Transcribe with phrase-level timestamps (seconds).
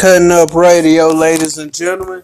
[0.00, 2.22] Cutting Up Radio, ladies and gentlemen.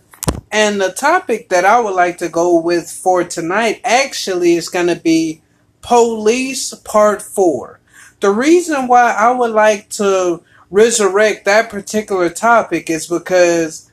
[0.51, 4.87] And the topic that I would like to go with for tonight actually is going
[4.87, 5.43] to be
[5.83, 7.79] Police Part 4.
[8.21, 13.93] The reason why I would like to resurrect that particular topic is because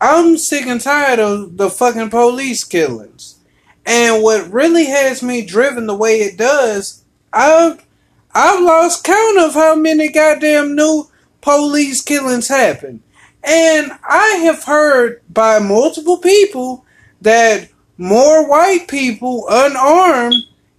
[0.00, 3.40] I'm sick and tired of the fucking police killings.
[3.84, 7.84] And what really has me driven the way it does, I've
[8.32, 11.09] I've lost count of how many goddamn new
[11.40, 13.02] police killings happen.
[13.42, 16.84] And I have heard by multiple people
[17.20, 20.34] that more white people unarmed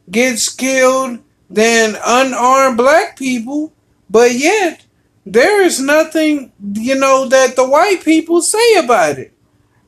[0.10, 3.74] gets killed than unarmed black people,
[4.10, 4.86] but yet
[5.26, 9.34] there is nothing, you know, that the white people say about it.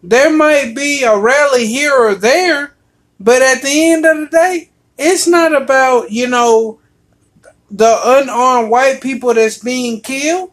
[0.01, 2.75] There might be a rally here or there,
[3.19, 6.79] but at the end of the day, it's not about, you know,
[7.71, 10.51] the unarmed white people that's being killed.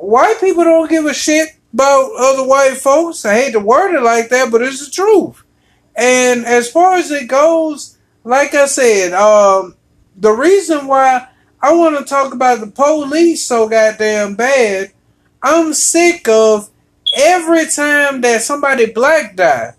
[0.00, 3.24] White people don't give a shit about other white folks.
[3.26, 5.44] I hate to word it like that, but it's the truth.
[5.94, 9.76] And as far as it goes, like I said, um,
[10.16, 11.28] the reason why
[11.60, 14.92] I want to talk about the police so goddamn bad,
[15.42, 16.70] I'm sick of
[17.14, 19.74] every time that somebody black die.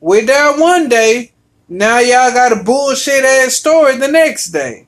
[0.00, 1.32] We die one day,
[1.68, 4.83] now y'all got a bullshit ass story the next day.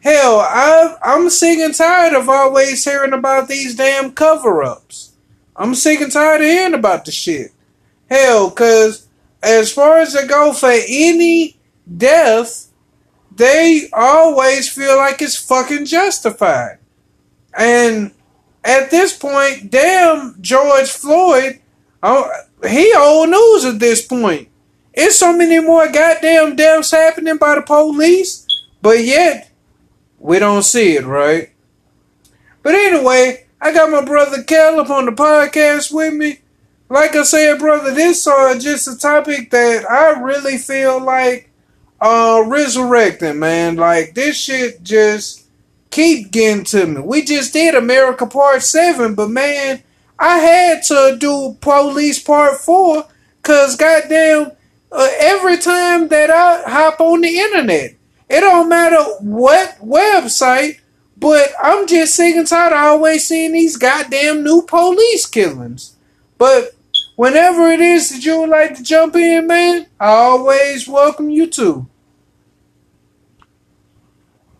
[0.00, 5.12] Hell, I, I'm sick and tired of always hearing about these damn cover ups.
[5.56, 7.52] I'm sick and tired of hearing about the shit.
[8.08, 9.08] Hell, cause
[9.42, 11.56] as far as it go for any
[11.96, 12.68] death,
[13.34, 16.78] they always feel like it's fucking justified.
[17.56, 18.12] And
[18.64, 21.60] at this point, damn George Floyd,
[22.02, 22.30] oh,
[22.68, 24.48] he old news at this point.
[24.94, 28.46] It's so many more goddamn deaths happening by the police,
[28.82, 29.47] but yet
[30.18, 31.50] we don't see it, right?
[32.62, 36.40] But anyway, I got my brother Caleb on the podcast with me.
[36.88, 41.50] Like I said, brother, this uh just a topic that I really feel like
[42.00, 43.76] uh resurrecting, man.
[43.76, 45.46] Like this shit just
[45.90, 47.00] keep getting to me.
[47.00, 49.82] We just did America Part 7, but man,
[50.18, 53.06] I had to do Police Part 4
[53.42, 54.52] cuz goddamn
[54.90, 57.94] uh, every time that I hop on the internet,
[58.28, 60.80] it don't matter what website,
[61.16, 65.96] but I'm just sick and tired of always seeing these goddamn new police killings.
[66.36, 66.76] But
[67.16, 71.46] whenever it is that you would like to jump in, man, I always welcome you
[71.48, 71.88] to.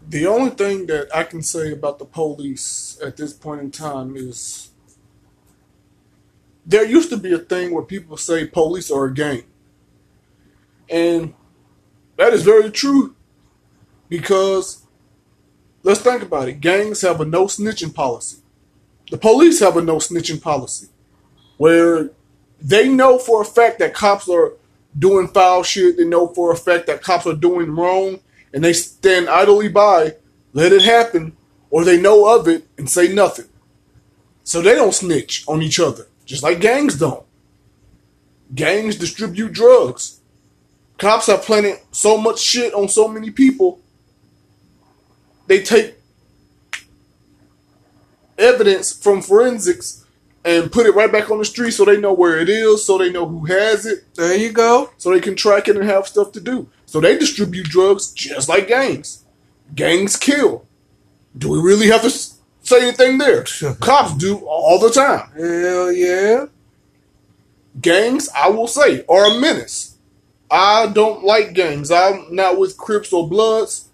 [0.09, 4.17] The only thing that I can say about the police at this point in time
[4.17, 4.71] is
[6.65, 9.43] there used to be a thing where people say police are a gang.
[10.89, 11.35] And
[12.17, 13.15] that is very true
[14.09, 14.85] because
[15.83, 16.61] let's think about it.
[16.61, 18.39] Gangs have a no snitching policy.
[19.11, 20.89] The police have a no snitching policy
[21.57, 22.11] where
[22.61, 24.53] they know for a fact that cops are
[24.99, 25.97] doing foul shit.
[25.97, 28.21] They know for a fact that cops are doing wrong
[28.53, 30.17] and they stand idly by,
[30.53, 31.37] let it happen,
[31.71, 33.49] or they know of it and say nothing.
[34.45, 37.25] So they don't snitch on each other, just like gangs don't.
[38.55, 40.21] Gangs distribute drugs.
[40.97, 43.81] Cops have planted so much shit on so many people
[45.49, 45.97] they take
[48.39, 50.05] evidence from forensics
[50.45, 52.97] and put it right back on the street so they know where it is, so
[52.97, 54.05] they know who has it.
[54.15, 54.91] There you go.
[54.97, 56.71] So they can track it and have stuff to do.
[56.87, 59.25] So they distribute drugs just like gangs.
[59.75, 60.67] Gangs kill.
[61.37, 63.45] Do we really have to say anything there?
[63.81, 65.31] Cops do all the time.
[65.37, 66.47] Hell yeah.
[67.81, 69.97] Gangs, I will say, are a menace.
[70.51, 71.91] I don't like gangs.
[71.91, 73.88] I'm not with Crips or Bloods.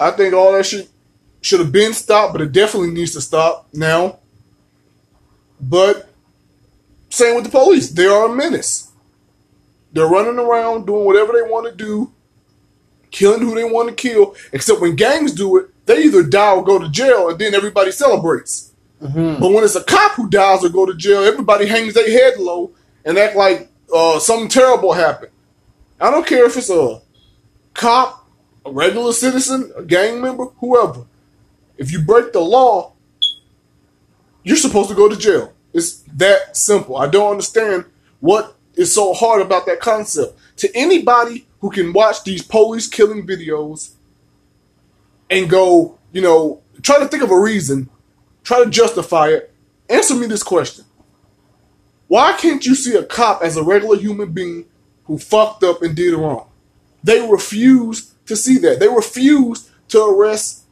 [0.00, 0.88] I think all that shit
[1.42, 4.18] should have been stopped, but it definitely needs to stop now.
[5.60, 6.08] But
[7.10, 7.90] same with the police.
[7.90, 8.90] They are a menace.
[9.92, 12.12] They're running around doing whatever they want to do,
[13.10, 14.34] killing who they want to kill.
[14.52, 17.92] Except when gangs do it, they either die or go to jail, and then everybody
[17.92, 18.72] celebrates.
[19.02, 19.40] Mm-hmm.
[19.40, 22.38] But when it's a cop who dies or go to jail, everybody hangs their head
[22.38, 22.72] low
[23.04, 25.32] and act like uh, something terrible happened.
[26.00, 27.00] I don't care if it's a
[27.74, 28.19] cop
[28.64, 31.04] a regular citizen, a gang member, whoever,
[31.76, 32.92] if you break the law,
[34.42, 35.52] you're supposed to go to jail.
[35.72, 36.96] It's that simple.
[36.96, 37.84] I don't understand
[38.20, 40.38] what is so hard about that concept.
[40.58, 43.92] To anybody who can watch these police killing videos
[45.30, 47.88] and go, you know, try to think of a reason,
[48.42, 49.54] try to justify it,
[49.88, 50.84] answer me this question.
[52.08, 54.66] Why can't you see a cop as a regular human being
[55.04, 56.48] who fucked up and did wrong?
[57.04, 58.80] They refuse to see that.
[58.80, 60.64] They refuse to arrest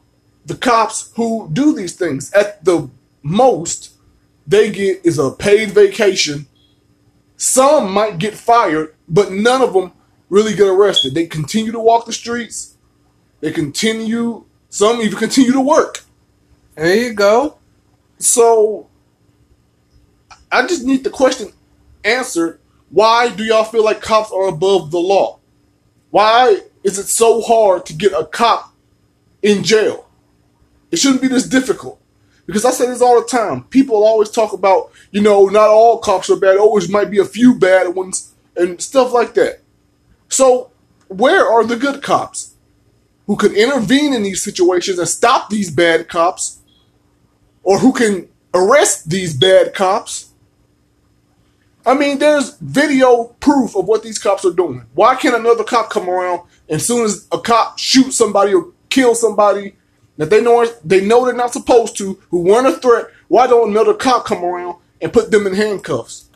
[0.45, 2.31] the cops who do these things.
[2.33, 2.89] At the
[3.21, 3.93] most,
[4.47, 6.47] they get is a paid vacation.
[7.37, 9.91] Some might get fired, but none of them
[10.29, 11.13] really get arrested.
[11.13, 12.75] They continue to walk the streets.
[13.41, 14.45] They continue.
[14.69, 16.03] Some even continue to work.
[16.75, 17.57] There you go.
[18.19, 18.87] So
[20.51, 21.51] I just need the question
[22.03, 22.59] answered.
[22.89, 25.39] Why do y'all feel like cops are above the law?
[26.09, 28.73] Why is it so hard to get a cop
[29.43, 30.07] in jail?
[30.89, 32.01] It shouldn't be this difficult.
[32.47, 33.65] Because I say this all the time.
[33.65, 36.57] People always talk about, you know, not all cops are bad.
[36.57, 39.61] Always might be a few bad ones and stuff like that.
[40.29, 40.71] So,
[41.09, 42.55] where are the good cops
[43.27, 46.59] who can intervene in these situations and stop these bad cops?
[47.61, 50.29] Or who can arrest these bad cops?
[51.85, 54.85] I mean, there's video proof of what these cops are doing.
[54.95, 59.19] Why can't another cop come around as soon as a cop shoots somebody or kills
[59.19, 59.75] somebody
[60.17, 63.71] that they know they know they're not supposed to, who weren't a threat, why don't
[63.71, 66.29] another cop come around and put them in handcuffs?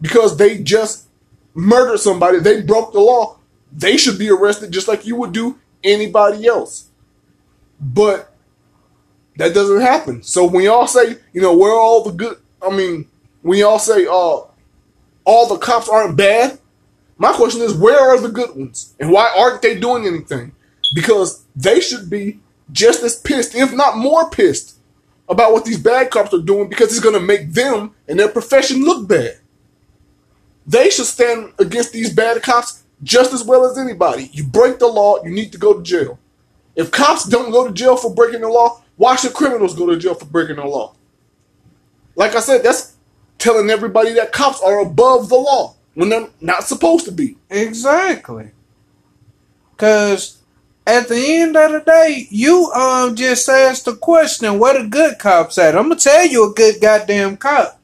[0.00, 1.08] Because they just
[1.54, 3.38] murdered somebody, they broke the law.
[3.72, 6.88] They should be arrested just like you would do anybody else.
[7.80, 8.32] But
[9.36, 10.22] that doesn't happen.
[10.22, 13.06] So when y'all say, you know, where all the good I mean,
[13.42, 14.40] when y'all say uh
[15.24, 16.58] all the cops aren't bad,
[17.18, 18.94] my question is where are the good ones?
[19.00, 20.52] And why aren't they doing anything?
[20.94, 22.40] Because they should be
[22.72, 24.78] just as pissed, if not more pissed,
[25.28, 28.28] about what these bad cops are doing because it's going to make them and their
[28.28, 29.38] profession look bad.
[30.66, 34.30] They should stand against these bad cops just as well as anybody.
[34.32, 36.18] You break the law, you need to go to jail.
[36.74, 39.96] If cops don't go to jail for breaking the law, why should criminals go to
[39.96, 40.94] jail for breaking the law?
[42.14, 42.96] Like I said, that's
[43.38, 47.36] telling everybody that cops are above the law when they're not supposed to be.
[47.48, 48.50] Exactly.
[49.78, 50.42] Cause
[50.86, 55.18] at the end of the day, you um just asked the question, where the good
[55.18, 55.74] cops at?
[55.74, 57.80] I'm gonna tell you a good goddamn cop.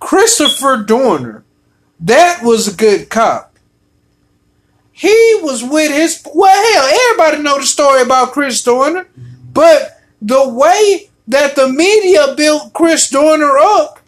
[0.00, 1.44] Christopher Dorner.
[2.00, 3.56] That was a good cop.
[4.90, 9.06] He was with his well hell, everybody know the story about Chris Dorner.
[9.52, 14.00] But the way that the media built Chris Dorner up,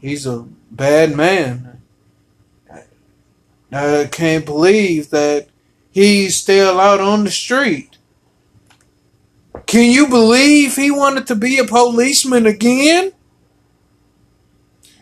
[0.00, 1.82] he's a bad man.
[3.72, 5.48] I can't believe that
[5.90, 7.98] he's still out on the street.
[9.66, 13.12] Can you believe he wanted to be a policeman again?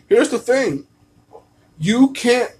[0.07, 0.87] Here's the thing
[1.77, 2.51] you can't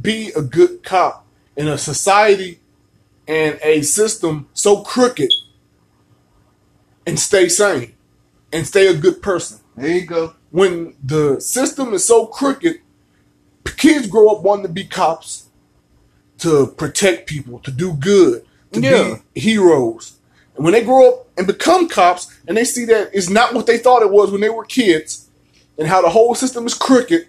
[0.00, 1.26] be a good cop
[1.56, 2.60] in a society
[3.28, 5.30] and a system so crooked
[7.06, 7.94] and stay sane
[8.52, 9.60] and stay a good person.
[9.76, 10.34] There you go.
[10.52, 12.76] When the system is so crooked,
[13.76, 15.46] kids grow up wanting to be cops,
[16.38, 19.18] to protect people, to do good, to Yeah.
[19.34, 20.12] be heroes.
[20.54, 23.66] And when they grow up and become cops and they see that it's not what
[23.66, 25.28] they thought it was when they were kids
[25.78, 27.26] and how the whole system is crooked,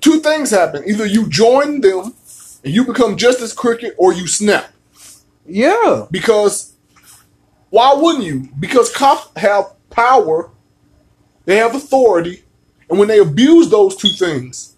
[0.00, 0.82] two things happen.
[0.86, 2.12] Either you join them
[2.64, 4.72] and you become just as crooked or you snap.
[5.46, 6.06] Yeah.
[6.10, 6.72] Because
[7.70, 8.48] why wouldn't you?
[8.58, 10.50] Because cops have power,
[11.44, 12.42] they have authority,
[12.88, 14.76] and when they abuse those two things,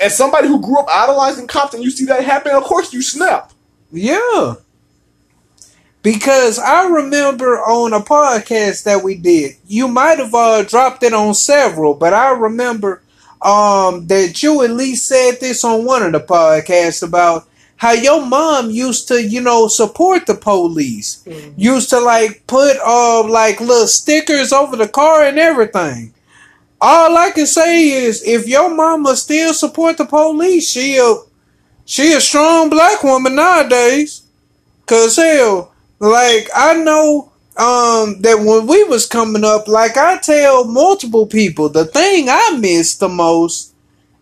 [0.00, 3.02] as somebody who grew up idolizing cops and you see that happen, of course you
[3.02, 3.52] snap.
[3.92, 4.54] Yeah.
[6.02, 11.12] Because I remember on a podcast that we did, you might have uh, dropped it
[11.12, 13.02] on several, but I remember
[13.42, 17.46] um, that you at least said this on one of the podcasts about
[17.80, 21.26] how your mom used to, you know, support the police.
[21.56, 26.12] Used to like put uh like little stickers over the car and everything.
[26.78, 31.14] All I can say is if your mama still support the police, she a
[31.86, 34.24] she a strong black woman nowadays.
[34.84, 40.64] Cause hell, like I know um that when we was coming up, like I tell
[40.66, 43.72] multiple people, the thing I miss the most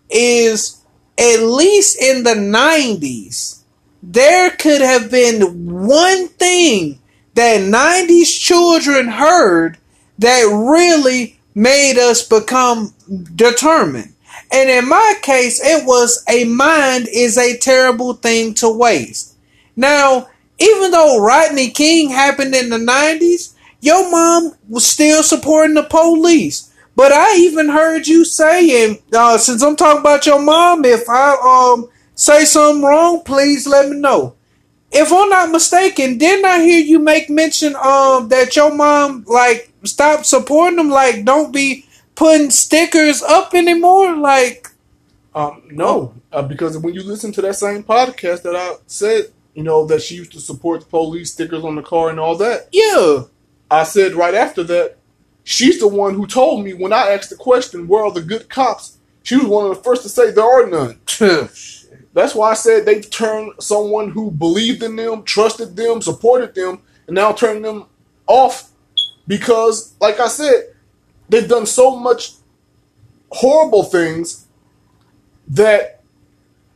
[0.08, 0.77] is
[1.18, 3.64] at least in the nineties,
[4.02, 7.00] there could have been one thing
[7.34, 9.78] that nineties children heard
[10.18, 12.94] that really made us become
[13.34, 14.14] determined.
[14.52, 19.34] And in my case, it was a mind is a terrible thing to waste.
[19.76, 25.84] Now, even though Rodney King happened in the 90s, your mom was still supporting the
[25.84, 26.67] police.
[26.98, 31.36] But I even heard you saying, uh, since I'm talking about your mom, if I
[31.74, 34.34] um say something wrong, please let me know.
[34.90, 39.72] If I'm not mistaken, didn't I hear you make mention um that your mom like
[39.84, 41.86] stopped supporting them, like don't be
[42.16, 44.16] putting stickers up anymore?
[44.16, 44.66] Like
[45.36, 49.62] Um, no, uh, because when you listen to that same podcast that I said, you
[49.62, 52.68] know, that she used to support the police stickers on the car and all that,
[52.72, 53.22] yeah.
[53.70, 54.97] I said right after that,
[55.48, 58.50] she's the one who told me when I asked the question, "Where are the good
[58.50, 61.00] cops?" She was one of the first to say there are none.
[62.12, 66.80] That's why I said they've turned someone who believed in them, trusted them, supported them,
[67.06, 67.86] and now turning them
[68.26, 68.70] off
[69.26, 70.74] because, like I said,
[71.30, 72.32] they've done so much
[73.30, 74.46] horrible things
[75.48, 76.02] that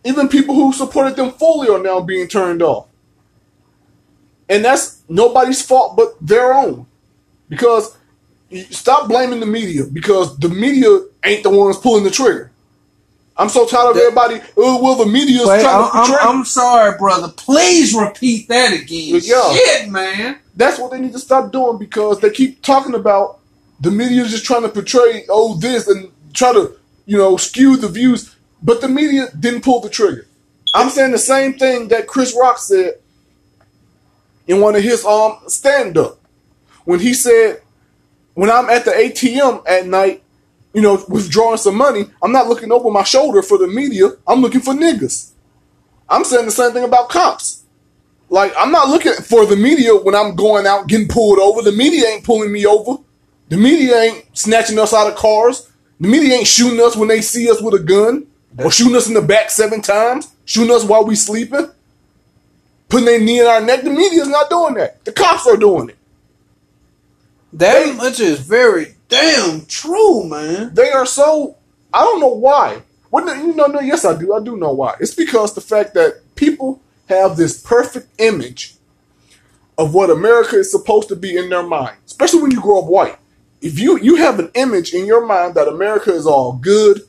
[0.05, 2.88] even people who supported them fully are now being turned off.
[4.49, 6.87] And that's nobody's fault but their own.
[7.49, 7.97] Because
[8.71, 12.50] stop blaming the media because the media ain't the ones pulling the trigger.
[13.37, 14.40] I'm so tired of everybody.
[14.56, 16.16] Oh, well, the media's trying I'm, to portray.
[16.21, 17.28] I'm, I'm sorry, brother.
[17.37, 19.21] Please repeat that again.
[19.23, 19.52] Yeah.
[19.54, 20.38] Shit, man.
[20.54, 23.40] That's what they need to stop doing because they keep talking about
[23.80, 27.88] the media's just trying to portray oh this and try to you know skew the
[27.88, 30.26] views, but the media didn't pull the trigger.
[30.75, 32.94] I'm saying the same thing that Chris Rock said
[34.47, 36.18] in one of his um stand up
[36.85, 37.62] when he said
[38.34, 40.22] when I'm at the ATM at night,
[40.72, 44.10] you know, withdrawing some money, I'm not looking over my shoulder for the media.
[44.26, 45.30] I'm looking for niggas.
[46.08, 47.64] I'm saying the same thing about cops.
[48.30, 51.60] Like, I'm not looking for the media when I'm going out getting pulled over.
[51.60, 53.02] The media ain't pulling me over.
[53.50, 55.70] The media ain't snatching us out of cars.
[56.00, 58.26] The media ain't shooting us when they see us with a gun
[58.58, 61.70] or shooting us in the back seven times, shooting us while we sleeping,
[62.88, 63.82] putting their knee in our neck.
[63.82, 65.04] The media's not doing that.
[65.04, 65.98] The cops are doing it.
[67.52, 70.75] That much is very damn true, man.
[70.75, 71.56] They are so.
[71.92, 72.82] I don't know why.
[73.11, 73.66] What no, you know?
[73.66, 74.35] No, yes, I do.
[74.35, 74.94] I do know why.
[75.00, 78.76] It's because the fact that people have this perfect image
[79.76, 82.87] of what America is supposed to be in their mind, especially when you grow up
[82.87, 83.18] white.
[83.61, 87.02] If you you have an image in your mind that America is all good,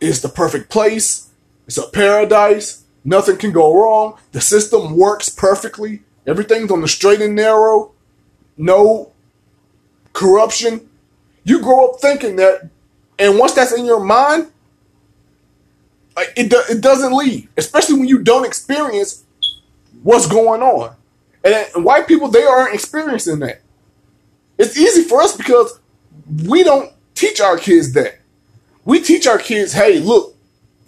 [0.00, 1.30] it's the perfect place,
[1.66, 7.20] it's a paradise, nothing can go wrong, the system works perfectly, everything's on the straight
[7.20, 7.92] and narrow,
[8.56, 9.12] no
[10.16, 10.88] corruption.
[11.44, 12.68] You grow up thinking that,
[13.18, 14.50] and once that's in your mind,
[16.16, 17.48] like it it doesn't leave.
[17.56, 19.24] Especially when you don't experience
[20.02, 20.96] what's going on,
[21.44, 23.60] and white people they aren't experiencing that.
[24.58, 25.78] It's easy for us because
[26.44, 28.18] we don't teach our kids that.
[28.86, 30.34] We teach our kids, hey, look,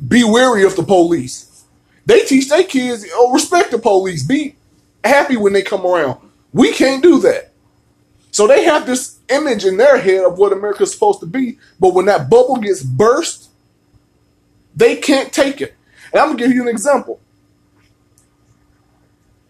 [0.06, 1.64] be wary of the police.
[2.06, 4.24] They teach their kids, oh, respect the police.
[4.24, 4.56] Be
[5.04, 6.18] happy when they come around.
[6.52, 7.52] We can't do that.
[8.30, 11.94] So they have this image in their head of what America's supposed to be, but
[11.94, 13.50] when that bubble gets burst,
[14.74, 15.74] they can't take it.
[16.12, 17.20] And I'm gonna give you an example.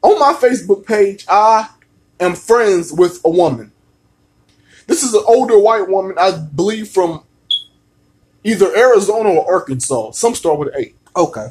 [0.03, 1.69] On my Facebook page, I
[2.21, 3.73] am friends with a woman.
[4.87, 7.25] This is an older white woman, I believe from
[8.45, 10.13] either Arizona or Arkansas.
[10.13, 11.49] Some start with eight Okay.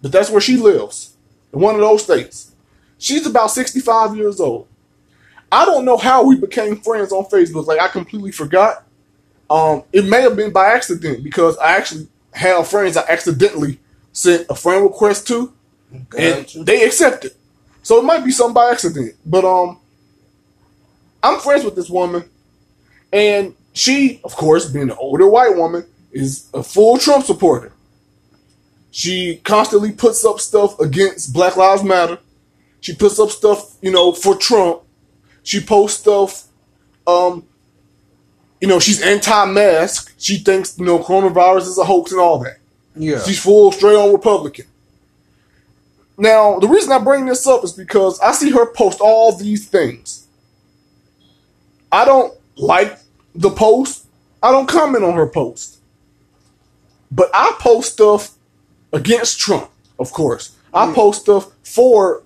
[0.00, 1.16] but that's where she lives
[1.52, 2.52] in one of those states.
[2.98, 4.67] She's about 65 years old.
[5.50, 7.66] I don't know how we became friends on Facebook.
[7.66, 8.84] Like I completely forgot.
[9.50, 13.80] Um, it may have been by accident because I actually have friends I accidentally
[14.12, 15.52] sent a friend request to,
[16.16, 17.32] and they accepted.
[17.82, 19.14] So it might be something by accident.
[19.24, 19.80] But um,
[21.22, 22.28] I'm friends with this woman,
[23.12, 27.72] and she, of course, being an older white woman, is a full Trump supporter.
[28.90, 32.18] She constantly puts up stuff against Black Lives Matter.
[32.80, 34.82] She puts up stuff, you know, for Trump.
[35.48, 36.44] She posts stuff,
[37.06, 37.42] um,
[38.60, 40.12] you know, she's anti-mask.
[40.18, 42.58] She thinks, you know, coronavirus is a hoax and all that.
[42.94, 43.22] Yeah.
[43.22, 44.66] She's full straight on Republican.
[46.18, 49.66] Now, the reason I bring this up is because I see her post all these
[49.66, 50.26] things.
[51.90, 52.98] I don't like
[53.34, 54.04] the post.
[54.42, 55.78] I don't comment on her post.
[57.10, 58.32] But I post stuff
[58.92, 60.54] against Trump, of course.
[60.74, 62.22] I post stuff for,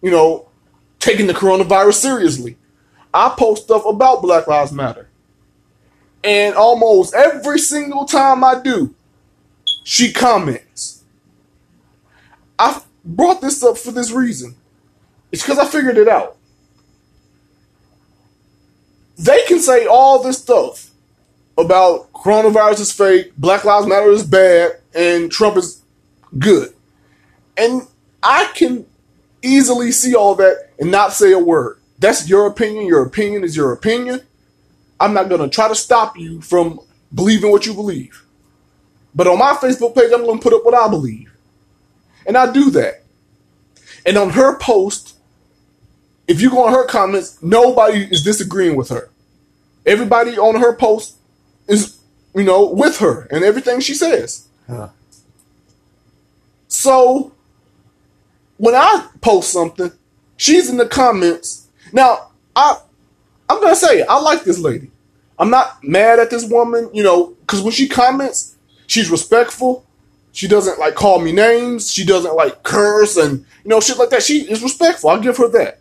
[0.00, 0.48] you know,
[1.00, 2.56] taking the coronavirus seriously.
[3.14, 5.08] I post stuff about Black Lives Matter.
[6.24, 8.94] And almost every single time I do,
[9.84, 11.04] she comments.
[12.58, 14.54] I brought this up for this reason.
[15.32, 16.36] It's because I figured it out.
[19.18, 20.90] They can say all this stuff
[21.58, 25.82] about coronavirus is fake, Black Lives Matter is bad, and Trump is
[26.38, 26.72] good.
[27.56, 27.82] And
[28.22, 28.86] I can
[29.42, 31.78] easily see all that and not say a word.
[32.02, 32.86] That's your opinion.
[32.86, 34.20] Your opinion is your opinion.
[34.98, 36.80] I'm not going to try to stop you from
[37.14, 38.24] believing what you believe.
[39.14, 41.32] But on my Facebook page, I'm going to put up what I believe.
[42.26, 43.04] And I do that.
[44.04, 45.16] And on her post,
[46.26, 49.08] if you go on her comments, nobody is disagreeing with her.
[49.86, 51.16] Everybody on her post
[51.68, 51.98] is,
[52.34, 54.48] you know, with her and everything she says.
[54.66, 54.88] Huh.
[56.66, 57.32] So
[58.56, 59.92] when I post something,
[60.36, 61.61] she's in the comments.
[61.92, 62.78] Now, I
[63.48, 64.90] I'm gonna say I like this lady.
[65.38, 68.56] I'm not mad at this woman, you know, because when she comments,
[68.86, 69.86] she's respectful.
[70.32, 71.90] She doesn't like call me names.
[71.90, 74.22] She doesn't like curse and you know shit like that.
[74.22, 75.10] She is respectful.
[75.10, 75.80] I'll give her that.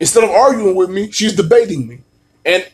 [0.00, 2.00] Instead of arguing with me, she's debating me.
[2.44, 2.68] And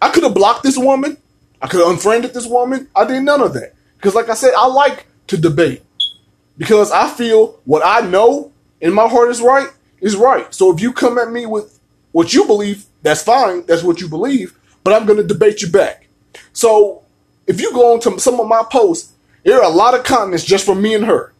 [0.00, 1.16] I could have blocked this woman.
[1.60, 2.88] I could have unfriended this woman.
[2.96, 3.74] I did none of that.
[3.96, 5.82] Because like I said, I like to debate.
[6.58, 9.68] Because I feel what I know in my heart is right
[10.02, 10.52] is right.
[10.54, 11.80] So if you come at me with
[12.10, 13.64] what you believe, that's fine.
[13.64, 14.58] That's what you believe.
[14.84, 16.08] But I'm going to debate you back.
[16.52, 17.04] So
[17.46, 19.12] if you go on to some of my posts,
[19.44, 21.32] there are a lot of comments just from me and her,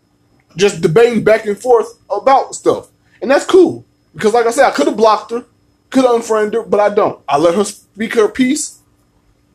[0.57, 2.89] just debating back and forth about stuff.
[3.21, 3.85] And that's cool.
[4.15, 5.45] Because like I said, I could have blocked her,
[5.91, 7.23] could have unfriended her, but I don't.
[7.29, 8.81] I let her speak her piece,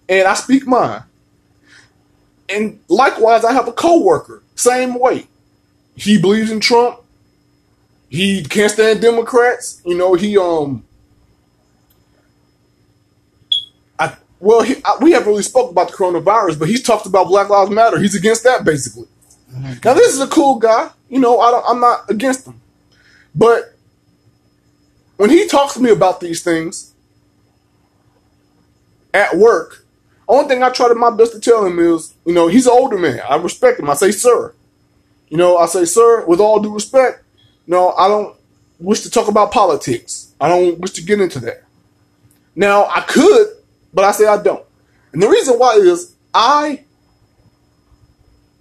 [0.07, 1.03] and I speak mine.
[2.49, 5.27] And likewise, I have a coworker, same way.
[5.95, 6.99] He believes in Trump.
[8.09, 9.81] He can't stand Democrats.
[9.85, 10.85] You know, he um.
[13.99, 17.27] I well, he, I, we haven't really spoke about the coronavirus, but he's talked about
[17.27, 17.99] Black Lives Matter.
[17.99, 19.07] He's against that basically.
[19.51, 19.73] Mm-hmm.
[19.83, 20.89] Now, this is a cool guy.
[21.09, 22.61] You know, I don't, I'm not against him,
[23.33, 23.73] but
[25.17, 26.93] when he talks to me about these things
[29.13, 29.85] at work,
[30.27, 32.73] only thing I try to my best to tell him is, you know, he's an
[32.73, 33.21] older man.
[33.27, 33.89] I respect him.
[33.89, 34.53] I say, sir.
[35.29, 37.23] You know, I say, sir, with all due respect,
[37.67, 38.35] no, I don't
[38.79, 40.33] wish to talk about politics.
[40.39, 41.63] I don't wish to get into that.
[42.55, 43.47] Now, I could,
[43.93, 44.65] but I say I don't.
[45.13, 46.85] And the reason why is I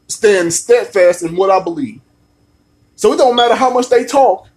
[0.09, 2.01] stand steadfast in what I believe.
[2.95, 4.49] So it don't matter how much they talk.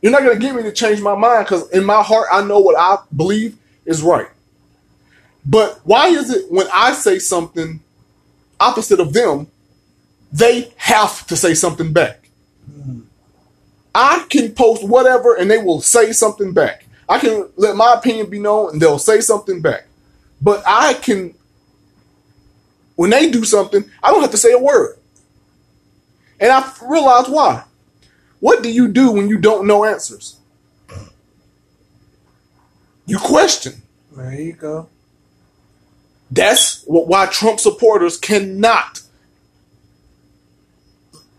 [0.00, 2.42] You're not going to get me to change my mind because in my heart, I
[2.44, 4.28] know what I believe is right.
[5.44, 7.80] But why is it when I say something
[8.60, 9.48] opposite of them,
[10.32, 12.27] they have to say something back?
[13.94, 16.84] I can post whatever and they will say something back.
[17.08, 19.86] I can let my opinion be known and they'll say something back.
[20.40, 21.34] But I can,
[22.96, 24.98] when they do something, I don't have to say a word.
[26.38, 27.64] And I realize why.
[28.40, 30.36] What do you do when you don't know answers?
[33.06, 33.82] You question.
[34.12, 34.88] There you go.
[36.30, 39.00] That's what, why Trump supporters cannot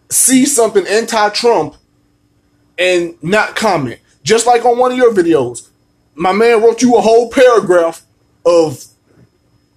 [0.09, 1.75] see something anti-Trump
[2.79, 3.99] and not comment.
[4.23, 5.69] Just like on one of your videos,
[6.15, 8.01] my man wrote you a whole paragraph
[8.45, 8.85] of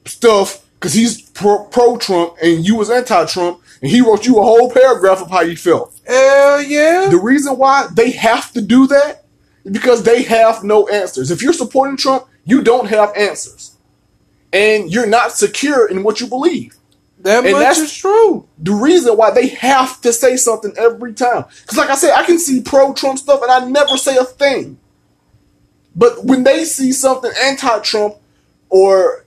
[0.06, 4.38] stuff because he's pro, pro Trump and you was anti Trump, and he wrote you
[4.38, 6.00] a whole paragraph of how you felt.
[6.06, 7.08] Hell yeah.
[7.10, 9.24] The reason why they have to do that
[9.64, 11.30] is because they have no answers.
[11.30, 13.76] If you're supporting Trump, you don't have answers.
[14.52, 16.76] And you're not secure in what you believe.
[17.22, 18.48] That and much that's is true.
[18.58, 21.44] The reason why they have to say something every time.
[21.62, 24.24] Because, like I said, I can see pro Trump stuff and I never say a
[24.24, 24.78] thing.
[25.94, 28.16] But when they see something anti Trump
[28.70, 29.24] or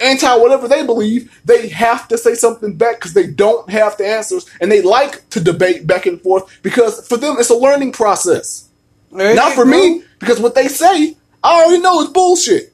[0.00, 4.06] anti whatever they believe, they have to say something back because they don't have the
[4.06, 7.92] answers and they like to debate back and forth because for them it's a learning
[7.92, 8.70] process.
[9.10, 9.70] There Not for go.
[9.70, 12.72] me because what they say, I already know is bullshit.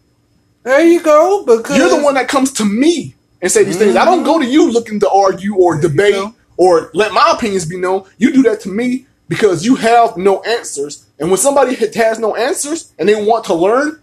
[0.63, 1.45] There you go.
[1.45, 3.85] Because you're the one that comes to me and say these mm-hmm.
[3.85, 3.97] things.
[3.97, 6.25] I don't go to you looking to argue or debate
[6.57, 8.05] or let my opinions be known.
[8.19, 11.07] You do that to me because you have no answers.
[11.19, 14.01] And when somebody has no answers and they want to learn,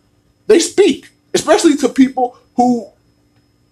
[0.47, 2.87] they speak, especially to people who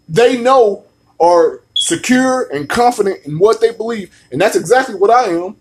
[0.10, 0.86] they know
[1.20, 4.14] are secure and confident in what they believe.
[4.32, 5.56] And that's exactly what I am.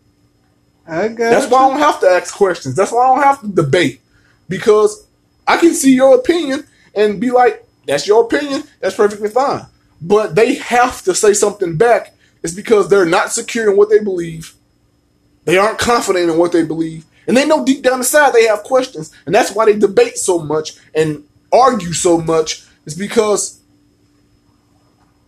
[0.86, 2.74] I got That's why I don't have to ask questions.
[2.74, 4.00] That's why I don't have to debate.
[4.48, 5.06] Because
[5.46, 8.64] I can see your opinion and be like, that's your opinion.
[8.80, 9.66] That's perfectly fine.
[10.02, 12.14] But they have to say something back.
[12.42, 14.54] It's because they're not secure in what they believe.
[15.44, 17.04] They aren't confident in what they believe.
[17.26, 19.12] And they know deep down inside they have questions.
[19.26, 22.64] And that's why they debate so much and argue so much.
[22.84, 23.60] Is because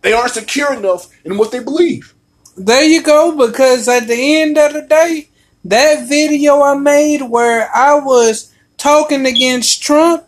[0.01, 2.13] they aren't secure enough in what they believe.
[2.57, 5.29] There you go, because at the end of the day,
[5.63, 10.25] that video I made where I was talking against Trump,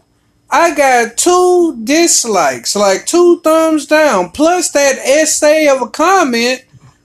[0.49, 6.63] I got two dislikes, like two thumbs down, plus that essay of a comment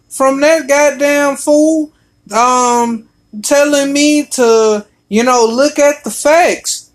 [0.09, 1.93] from that goddamn fool
[2.33, 3.09] um
[3.43, 6.91] telling me to, you know, look at the facts.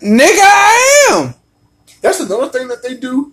[0.00, 1.34] Nigga, I am.
[2.00, 3.32] That's another thing that they do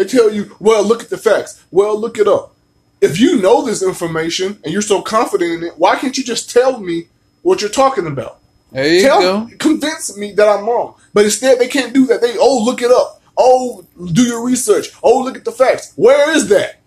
[0.00, 1.62] they tell you, well, look at the facts.
[1.70, 2.54] Well, look it up.
[3.02, 6.50] If you know this information and you're so confident in it, why can't you just
[6.50, 7.08] tell me
[7.42, 8.39] what you're talking about?
[8.72, 9.50] There you tell, go.
[9.58, 10.94] Convince me that I'm wrong.
[11.12, 12.20] But instead, they can't do that.
[12.20, 13.20] They, oh, look it up.
[13.36, 14.88] Oh, do your research.
[15.02, 15.92] Oh, look at the facts.
[15.96, 16.80] Where is that?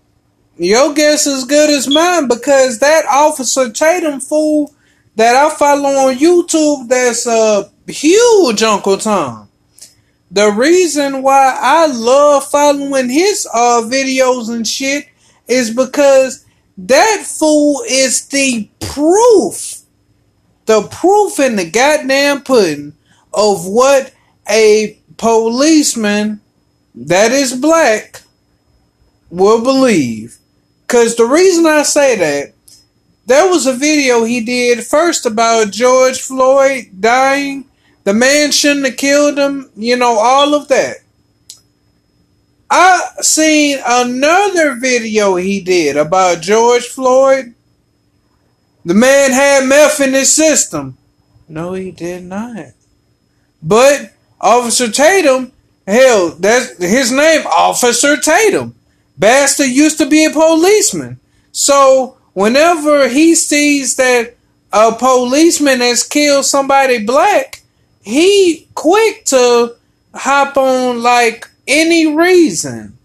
[0.57, 4.73] Your guess is good as mine because that Officer Tatum fool
[5.15, 9.49] that I follow on YouTube, that's a huge Uncle Tom.
[10.31, 15.05] the reason why I love following his uh videos and shit
[15.47, 16.45] is because
[16.77, 19.72] that fool is the proof,
[20.65, 22.93] the proof in the goddamn pudding
[23.33, 24.13] of what
[24.49, 26.41] a policeman
[26.95, 28.21] that is black
[29.29, 30.37] will believe.
[30.87, 32.53] Cause the reason I say that,
[33.25, 37.65] there was a video he did first about George Floyd dying.
[38.03, 40.97] The man shouldn't have killed him, you know, all of that.
[42.69, 47.53] I seen another video he did about George Floyd.
[48.85, 50.97] The man had meth in his system.
[51.47, 52.67] No, he did not.
[53.61, 55.53] But Officer Tatum,
[55.87, 58.75] hell, that's his name, Officer Tatum.
[59.17, 61.19] Bastard used to be a policeman.
[61.51, 64.35] So whenever he sees that
[64.73, 67.61] a policeman has killed somebody black,
[68.01, 69.75] he quick to
[70.13, 72.97] hop on like any reason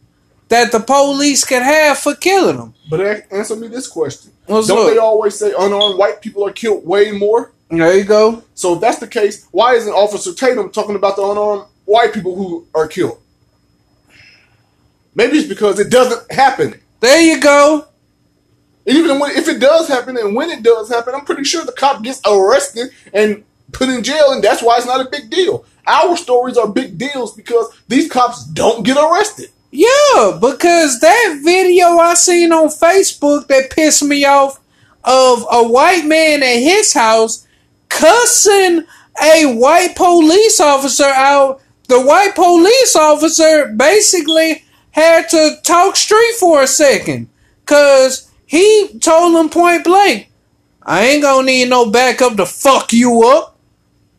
[0.49, 2.75] that the police could have for killing them.
[2.89, 4.93] But answer me this question: What's Don't up?
[4.93, 7.53] they always say unarmed white people are killed way more?
[7.71, 8.43] There you go.
[8.55, 12.35] So if that's the case, why isn't Officer Tatum talking about the unarmed white people
[12.35, 13.21] who are killed?
[15.15, 16.81] Maybe it's because it doesn't happen.
[17.01, 17.87] There you go.
[18.87, 21.65] And even when, if it does happen, and when it does happen, I'm pretty sure
[21.65, 25.29] the cop gets arrested and put in jail, and that's why it's not a big
[25.29, 25.67] deal.
[25.87, 29.51] Our stories are big deals because these cops don't get arrested.
[29.71, 34.61] Yeah, because that video I seen on Facebook that pissed me off
[35.05, 37.47] of a white man at his house
[37.89, 38.85] cussing
[39.23, 41.61] a white police officer out.
[41.89, 47.29] The white police officer basically had to talk street for a second
[47.61, 50.31] because he told him point blank,
[50.83, 53.59] I ain't gonna need no backup to fuck you up.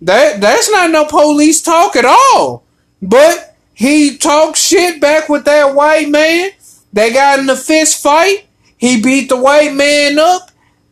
[0.02, 2.64] That that's not no police talk at all.
[3.02, 3.49] But
[3.80, 6.50] he talked shit back with that white man.
[6.92, 8.46] They got in a fist fight.
[8.76, 10.52] He beat the white man up,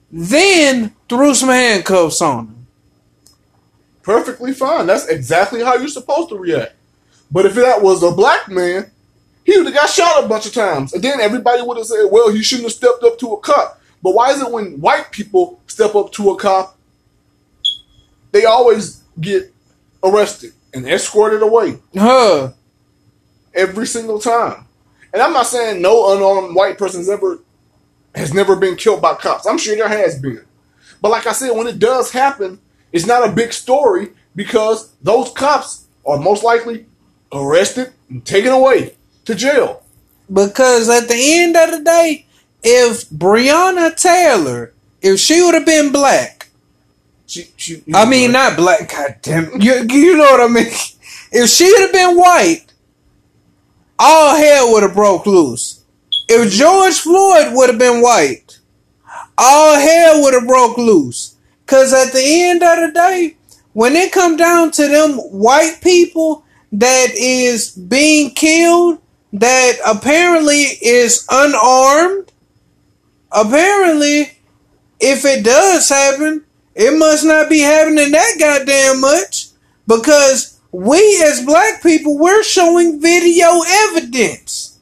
[0.09, 2.67] then threw some handcuffs on him.
[4.03, 4.87] Perfectly fine.
[4.87, 6.75] That's exactly how you're supposed to react.
[7.29, 8.89] But if that was a black man,
[9.43, 10.93] he would have got shot a bunch of times.
[10.93, 13.81] And then everybody would have said, well, he shouldn't have stepped up to a cop.
[14.01, 16.77] But why is it when white people step up to a cop,
[18.31, 19.53] they always get
[20.01, 22.53] arrested and escorted away Huh.
[23.57, 24.65] Every single time?
[25.13, 27.39] And I'm not saying no unarmed white person's ever
[28.15, 29.45] has never been killed by cops.
[29.45, 30.43] I'm sure there has been.
[31.01, 32.59] But like I said, when it does happen,
[32.91, 36.85] it's not a big story because those cops are most likely
[37.31, 39.83] arrested and taken away to jail.
[40.31, 42.25] Because at the end of the day,
[42.63, 46.49] if Breonna Taylor, if she would have been black,
[47.27, 50.71] She, she, I mean not black, god damn it, you, you know what I mean?
[51.29, 52.66] If she would have been white,
[53.99, 55.83] all hell would have broke loose.
[56.29, 58.59] If George Floyd would have been white,
[59.37, 61.35] all hell would have broke loose.
[61.65, 63.37] Cause at the end of the day,
[63.73, 68.99] when it come down to them white people that is being killed,
[69.33, 72.31] that apparently is unarmed,
[73.31, 74.31] apparently,
[74.99, 76.43] if it does happen,
[76.75, 79.49] it must not be happening that goddamn much
[79.85, 84.77] because we as black people we're showing video evidence.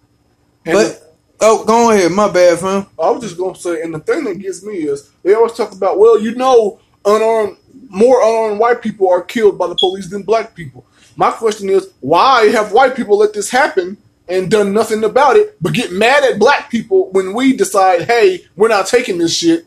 [0.65, 2.87] And But oh, go ahead, my bad, fam.
[2.99, 5.71] I was just gonna say, and the thing that gets me is they always talk
[5.71, 7.55] about, well, you know, unarmed,
[7.87, 10.85] more unarmed white people are killed by the police than black people.
[11.15, 13.95] My question is, why have white people let this happen
[14.27, 18.45] and done nothing about it, but get mad at black people when we decide, hey,
[18.57, 19.65] we're not taking this shit.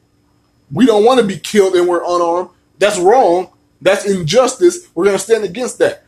[0.71, 2.51] We don't want to be killed and we're unarmed.
[2.79, 3.51] That's wrong.
[3.81, 4.89] That's injustice.
[4.95, 6.05] We're gonna stand against that.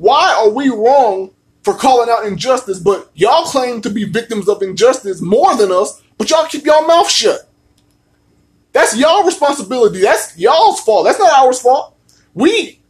[0.00, 1.30] Why are we wrong
[1.62, 6.00] for calling out injustice, but y'all claim to be victims of injustice more than us,
[6.16, 7.46] but y'all keep y'all mouth shut?
[8.72, 10.00] That's y'all responsibility.
[10.00, 11.04] That's y'all's fault.
[11.04, 11.94] That's not ours fault.
[12.32, 12.80] We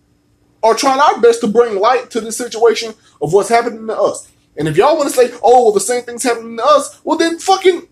[0.63, 4.31] are trying our best to bring light to the situation of what's happening to us.
[4.57, 7.19] And if y'all want to say, "Oh, well, the same thing's happening to us," well,
[7.19, 7.89] then fucking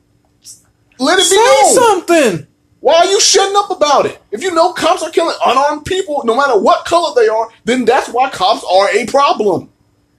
[1.01, 1.75] let it be Say known.
[1.75, 2.47] something.
[2.81, 4.21] Why are you shutting up about it?
[4.31, 7.85] If you know cops are killing unarmed people, no matter what color they are, then
[7.85, 9.71] that's why cops are a problem.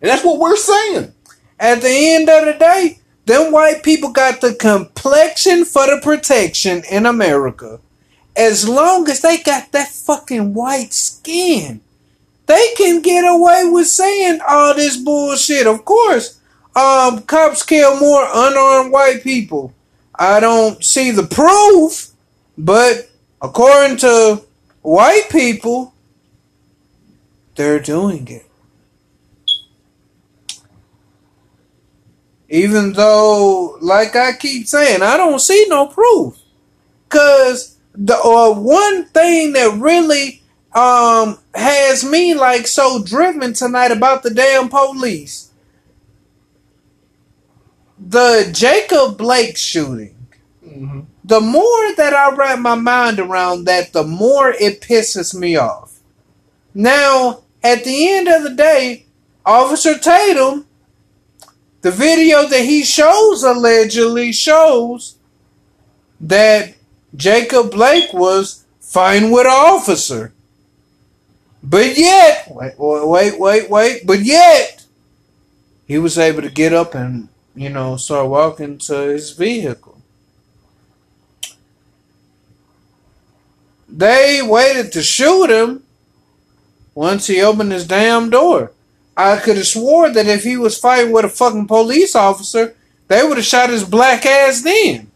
[0.01, 1.13] And that's what we're saying.
[1.59, 6.83] At the end of the day, them white people got the complexion for the protection
[6.89, 7.79] in America.
[8.35, 11.81] As long as they got that fucking white skin,
[12.45, 15.67] they can get away with saying all this bullshit.
[15.67, 16.39] Of course,
[16.75, 19.73] um, cops kill more unarmed white people.
[20.15, 22.08] I don't see the proof,
[22.59, 23.09] but
[23.41, 24.41] according to
[24.81, 25.93] white people,
[27.55, 28.45] they're doing it.
[32.49, 36.37] Even though, like I keep saying, I don't see no proof.
[37.07, 40.41] Cause the uh, one thing that really
[40.73, 45.51] um has me like so driven tonight about the damn police.
[47.97, 50.15] The Jacob Blake shooting.
[50.65, 51.01] Mm-hmm.
[51.29, 55.99] The more that I wrap my mind around that, the more it pisses me off.
[56.73, 59.05] Now, at the end of the day,
[59.45, 60.65] Officer Tatum,
[61.81, 65.17] the video that he shows allegedly shows
[66.19, 66.73] that
[67.15, 70.33] Jacob Blake was fine with an officer.
[71.61, 74.83] But yet, wait, wait, wait, wait, but yet,
[75.85, 79.98] he was able to get up and, you know, start walking to his vehicle.
[83.91, 85.83] They waited to shoot him
[86.93, 88.71] once he opened his damn door.
[89.17, 92.75] I could have swore that if he was fighting with a fucking police officer,
[93.07, 95.11] they would have shot his black ass then.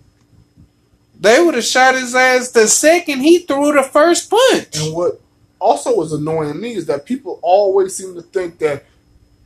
[1.20, 4.78] They would have shot his ass the second he threw the first punch.
[4.78, 5.22] And what
[5.60, 8.84] also is annoying me is that people always seem to think that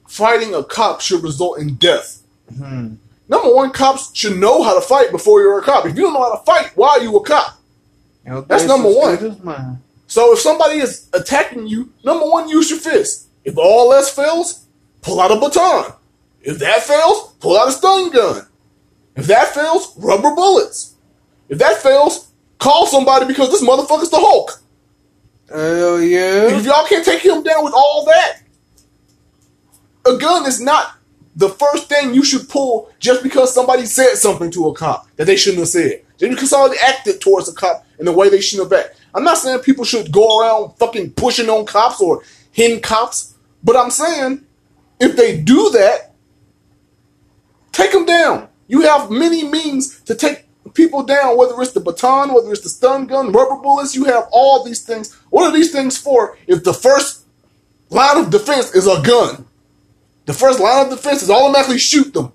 [0.08, 2.24] fighting a cop should result in death.
[2.58, 2.96] Hmm.
[3.30, 5.86] Number one, cops should know how to fight before you're a cop.
[5.86, 7.60] If you don't know how to fight, why are you a cop?
[8.28, 9.16] That's number one.
[9.16, 9.82] good as mine.
[10.08, 13.28] So if somebody is attacking you, number one, use your fist.
[13.44, 14.66] If all else fails,
[15.02, 15.94] pull out a baton.
[16.42, 18.46] If that fails, pull out a stun gun.
[19.16, 20.96] If that fails, rubber bullets.
[21.50, 24.62] If that fails, call somebody because this motherfucker's the Hulk.
[25.50, 26.58] Hell yeah.
[26.58, 28.42] If y'all can't take him down with all that,
[30.06, 30.98] a gun is not
[31.36, 35.26] the first thing you should pull just because somebody said something to a cop that
[35.26, 36.04] they shouldn't have said.
[36.18, 38.98] Just because somebody acted towards a cop in the way they shouldn't have acted.
[39.14, 43.76] I'm not saying people should go around fucking pushing on cops or hitting cops, but
[43.76, 44.46] I'm saying
[45.00, 46.14] if they do that,
[47.72, 48.50] take them down.
[48.68, 52.70] You have many means to take people down, whether it's the baton, whether it's the
[52.70, 55.14] stun gun, rubber bullets, you have all these things.
[55.30, 57.26] What are these things for if the first
[57.90, 59.46] line of defense is a gun?
[60.26, 62.34] The first line of defense is automatically shoot them.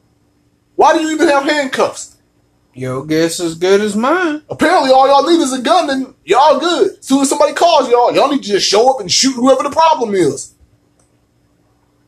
[0.77, 2.12] Why do you even have handcuffs?
[2.75, 4.43] Your guess as good as mine.
[4.49, 6.99] Apparently, all y'all need is a gun, and y'all good.
[6.99, 9.63] As soon as somebody calls y'all, y'all need to just show up and shoot whoever
[9.63, 10.55] the problem is.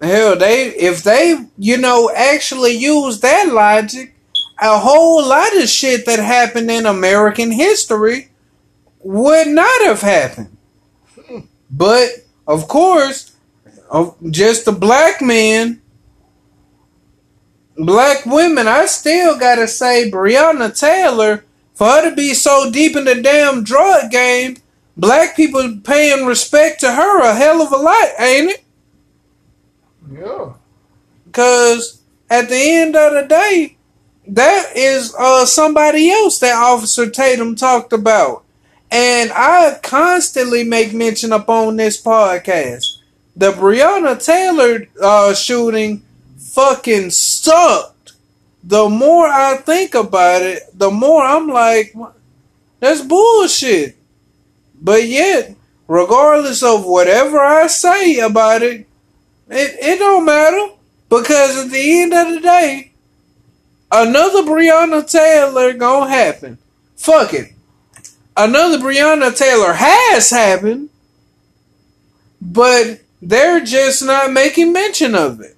[0.00, 4.14] Hell, they if they you know actually use that logic,
[4.60, 8.30] a whole lot of shit that happened in American history
[9.00, 10.56] would not have happened.
[11.26, 11.40] Hmm.
[11.70, 12.08] But
[12.46, 13.34] of course,
[13.90, 15.82] of just a black man,
[17.76, 18.68] black women.
[18.68, 23.64] I still gotta say, Breonna Taylor, for her to be so deep in the damn
[23.64, 24.56] drug game,
[24.96, 28.64] black people paying respect to her a hell of a lot, ain't it?
[30.10, 30.52] Yeah.
[31.32, 33.76] Cause at the end of the day,
[34.26, 38.44] that is uh somebody else that Officer Tatum talked about.
[38.90, 42.98] And I constantly make mention up on this podcast.
[43.34, 46.03] The Breonna Taylor uh shooting
[46.54, 48.12] fucking sucked.
[48.62, 51.94] The more I think about it, the more I'm like,
[52.80, 53.96] that's bullshit.
[54.80, 55.54] But yet,
[55.86, 58.86] regardless of whatever I say about it,
[59.48, 60.72] it, it don't matter.
[61.08, 62.92] Because at the end of the day,
[63.92, 66.58] another Breonna Taylor gonna happen.
[66.96, 67.52] Fuck it.
[68.36, 70.88] Another Breonna Taylor has happened,
[72.40, 75.56] but they're just not making mention of it.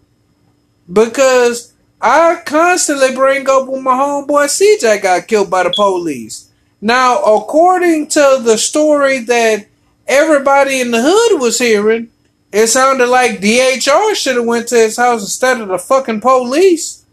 [0.93, 6.51] Because I constantly bring up when my homeboy CJ got killed by the police.
[6.81, 9.67] Now, according to the story that
[10.07, 12.11] everybody in the hood was hearing,
[12.53, 17.05] it sounded like DHR should have went to his house instead of the fucking police.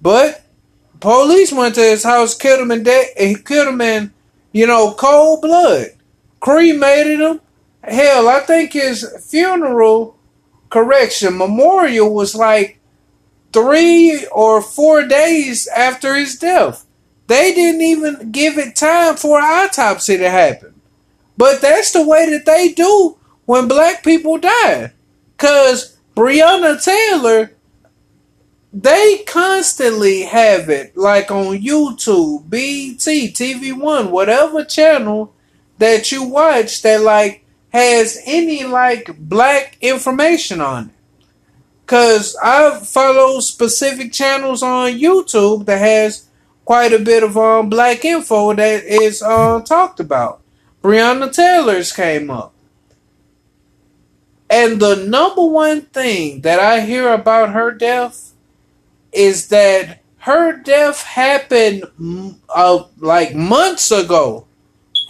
[0.00, 0.42] But
[1.00, 4.12] police went to his house, killed him in de- eh, he killed him in,
[4.52, 5.88] you know, cold blood.
[6.40, 7.40] Cremated him.
[7.84, 10.16] Hell, I think his funeral
[10.70, 12.78] correction memorial was like
[13.52, 16.86] three or four days after his death.
[17.26, 20.80] They didn't even give it time for an autopsy to happen.
[21.36, 24.92] But that's the way that they do when black people die.
[25.38, 27.52] Cause Breonna Taylor,
[28.72, 35.34] they constantly have it like on YouTube, BET, TV One, whatever channel
[35.78, 40.94] that you watch that like has any like black information on it.
[41.92, 46.26] Cause I follow specific channels on YouTube that has
[46.64, 50.40] quite a bit of um black info that is uh, talked about.
[50.82, 52.54] Breonna Taylor's came up.
[54.48, 58.32] And the number one thing that I hear about her death
[59.12, 61.84] is that her death happened
[62.48, 64.46] uh, like months ago.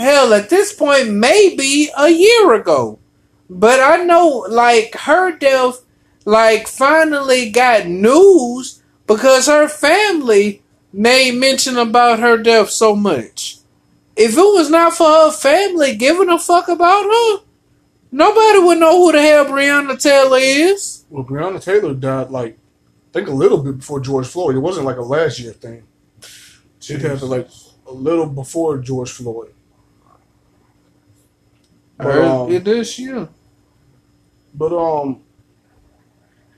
[0.00, 2.98] Hell, at this point, maybe a year ago.
[3.48, 5.82] But I know, like, her death,
[6.24, 13.58] like, finally got news because her family made mention about her death so much.
[14.16, 17.44] If it was not for her family giving a fuck about her,
[18.10, 21.04] nobody would know who the hell Breonna Taylor is.
[21.08, 22.58] Well, Breonna Taylor died like
[23.10, 24.56] I think a little bit before George Floyd.
[24.56, 25.84] It wasn't like a last year thing.
[26.80, 27.48] She happened like
[27.86, 29.52] a little before George Floyd.
[31.98, 33.28] But, um, it is you.
[34.54, 35.22] But um,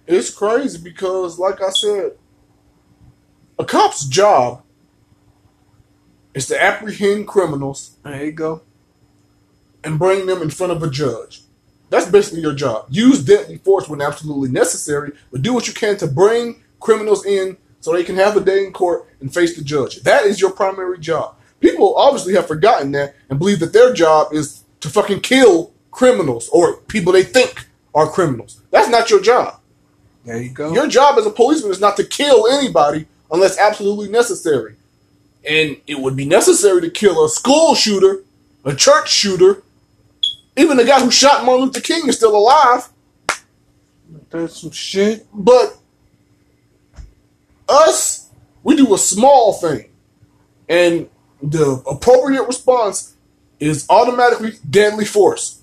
[0.07, 2.13] it's crazy because, like I said,
[3.59, 4.63] a cop's job
[6.35, 8.63] is to apprehend criminals There you go.
[9.85, 11.43] and bring them in front of a judge.
[11.91, 12.87] That's basically your job.
[12.91, 17.57] Use deadly force when absolutely necessary, but do what you can to bring criminals in
[17.81, 20.03] so they can have a day in court and face the judge.
[20.03, 21.37] That is your primary job.
[21.61, 26.49] People obviously have forgotten that and believe that their job is to fucking kill criminals
[26.49, 28.61] or people they think are criminals.
[28.71, 29.61] That's not your job.
[30.25, 30.73] There you go.
[30.73, 34.77] Your job as a policeman is not to kill anybody unless absolutely necessary.
[35.49, 38.23] And it would be necessary to kill a school shooter,
[38.65, 39.63] a church shooter,
[40.57, 42.89] even the guy who shot Martin Luther King is still alive.
[44.31, 45.27] That's some shit.
[45.33, 45.77] But
[47.69, 48.31] us,
[48.63, 49.91] we do a small thing.
[50.69, 51.09] And
[51.43, 53.15] the appropriate response
[53.59, 55.61] is automatically deadly force.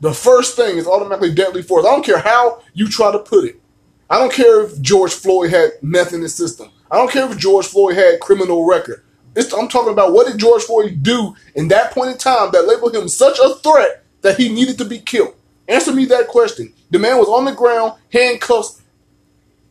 [0.00, 1.84] The first thing is automatically deadly force.
[1.84, 3.60] I don't care how you try to put it.
[4.08, 6.70] I don't care if George Floyd had meth in his system.
[6.90, 9.04] I don't care if George Floyd had criminal record.
[9.36, 12.66] It's, I'm talking about what did George Floyd do in that point in time that
[12.66, 15.34] labeled him such a threat that he needed to be killed.
[15.68, 16.72] Answer me that question.
[16.90, 18.82] The man was on the ground, handcuffs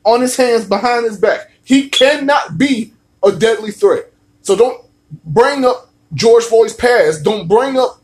[0.06, 1.52] on his hands behind his back.
[1.64, 4.06] He cannot be a deadly threat.
[4.42, 4.86] So don't
[5.26, 7.24] bring up George Floyd's past.
[7.24, 8.02] Don't bring up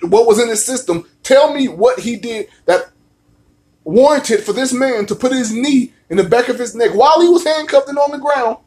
[0.00, 1.06] what was in his system.
[1.26, 2.92] Tell me what he did that
[3.82, 7.20] warranted for this man to put his knee in the back of his neck while
[7.20, 8.58] he was handcuffed and on the ground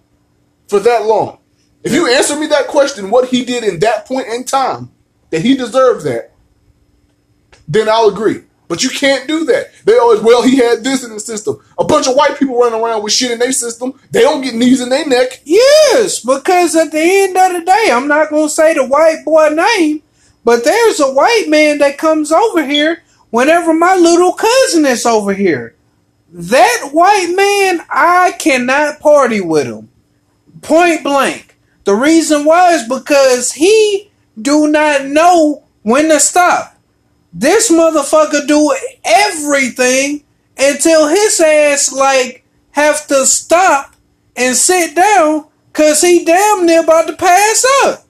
[0.67, 1.37] for that long.
[1.85, 4.91] If you answer me that question, what he did in that point in time,
[5.29, 6.33] that he deserved that,
[7.65, 8.43] then I'll agree.
[8.67, 9.71] But you can't do that.
[9.85, 11.63] They always, well, he had this in the system.
[11.77, 13.97] A bunch of white people running around with shit in their system.
[14.11, 15.43] They don't get knees in their neck.
[15.45, 19.47] Yes, because at the end of the day, I'm not gonna say the white boy
[19.47, 20.03] name,
[20.49, 25.31] but there's a white man that comes over here whenever my little cousin is over
[25.31, 25.75] here.
[26.31, 29.89] That white man, I cannot party with him.
[30.63, 31.55] Point blank.
[31.83, 34.09] The reason why is because he
[34.41, 36.75] do not know when to stop.
[37.31, 40.23] This motherfucker do everything
[40.57, 43.95] until his ass like have to stop
[44.35, 48.07] and sit down cause he damn near about to pass up.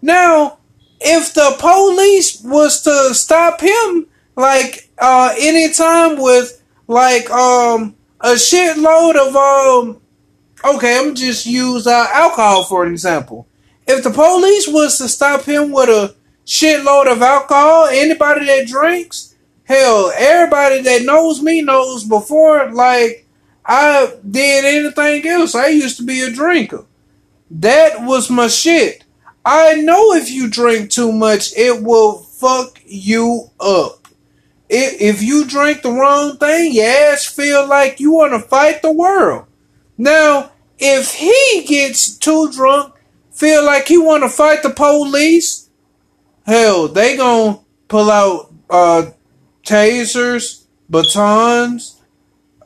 [0.00, 0.58] Now,
[1.04, 9.16] if the police was to stop him like uh anytime with like um a shitload
[9.16, 10.00] of um
[10.64, 13.46] okay, I'm just use uh, alcohol for an example.
[13.86, 16.14] If the police was to stop him with a
[16.46, 19.34] shitload of alcohol, anybody that drinks,
[19.64, 23.26] hell, everybody that knows me knows before like
[23.64, 25.54] I did anything else.
[25.54, 26.84] I used to be a drinker.
[27.50, 29.01] That was my shit.
[29.44, 34.08] I know if you drink too much, it will fuck you up.
[34.68, 38.92] If you drink the wrong thing, your ass feel like you want to fight the
[38.92, 39.46] world.
[39.98, 42.94] Now, if he gets too drunk,
[43.30, 45.68] feel like he want to fight the police,
[46.46, 49.10] hell, they gonna pull out uh,
[49.64, 51.98] tasers, batons.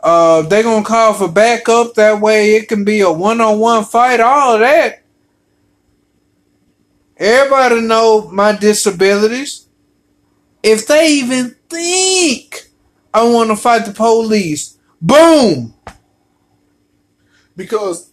[0.03, 1.95] Uh, they gonna call for backup.
[1.95, 4.21] That way, it can be a one-on-one fight.
[4.21, 5.03] All that.
[7.17, 9.67] Everybody know my disabilities.
[10.63, 12.69] If they even think
[13.15, 15.75] I want to fight the police, boom.
[17.57, 18.11] Because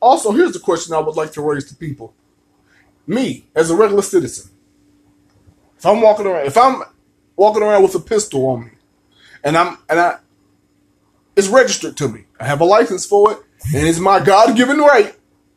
[0.00, 2.14] also here's the question I would like to raise to people.
[3.06, 4.50] Me, as a regular citizen,
[5.78, 6.82] if I'm walking around if I'm
[7.36, 8.70] walking around with a pistol on me
[9.44, 10.18] and I'm and I
[11.36, 12.24] it's registered to me.
[12.40, 13.38] I have a license for it,
[13.74, 15.15] and it's my God given right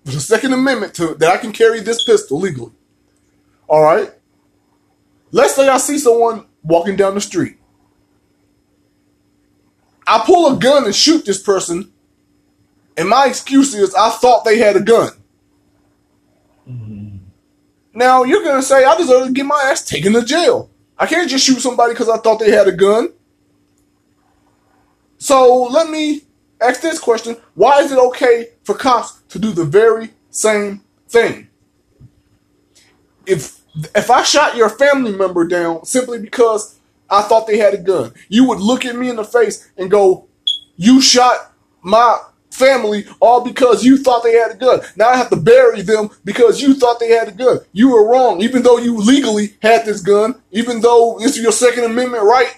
[0.10, 2.72] for the Second Amendment to that I can carry this pistol legally.
[3.70, 4.14] Alright?
[5.32, 7.57] Let's say I see someone walking down the street.
[10.07, 11.91] I pull a gun and shoot this person
[12.97, 15.10] and my excuse is I thought they had a gun.
[17.93, 20.70] Now you're gonna say I deserve to get my ass taken to jail.
[20.97, 23.10] I can't just shoot somebody because I thought they had a gun.
[25.18, 26.24] So let me
[26.62, 31.49] ask this question: Why is it okay for cops to do the very same thing?
[33.25, 33.59] If
[33.95, 38.13] if I shot your family member down simply because I thought they had a gun,
[38.27, 40.27] you would look at me in the face and go,
[40.75, 42.19] "You shot my
[42.51, 44.82] family all because you thought they had a gun.
[44.95, 47.59] Now I have to bury them because you thought they had a gun.
[47.71, 51.86] You were wrong, even though you legally had this gun, even though it's your Second
[51.86, 52.55] Amendment right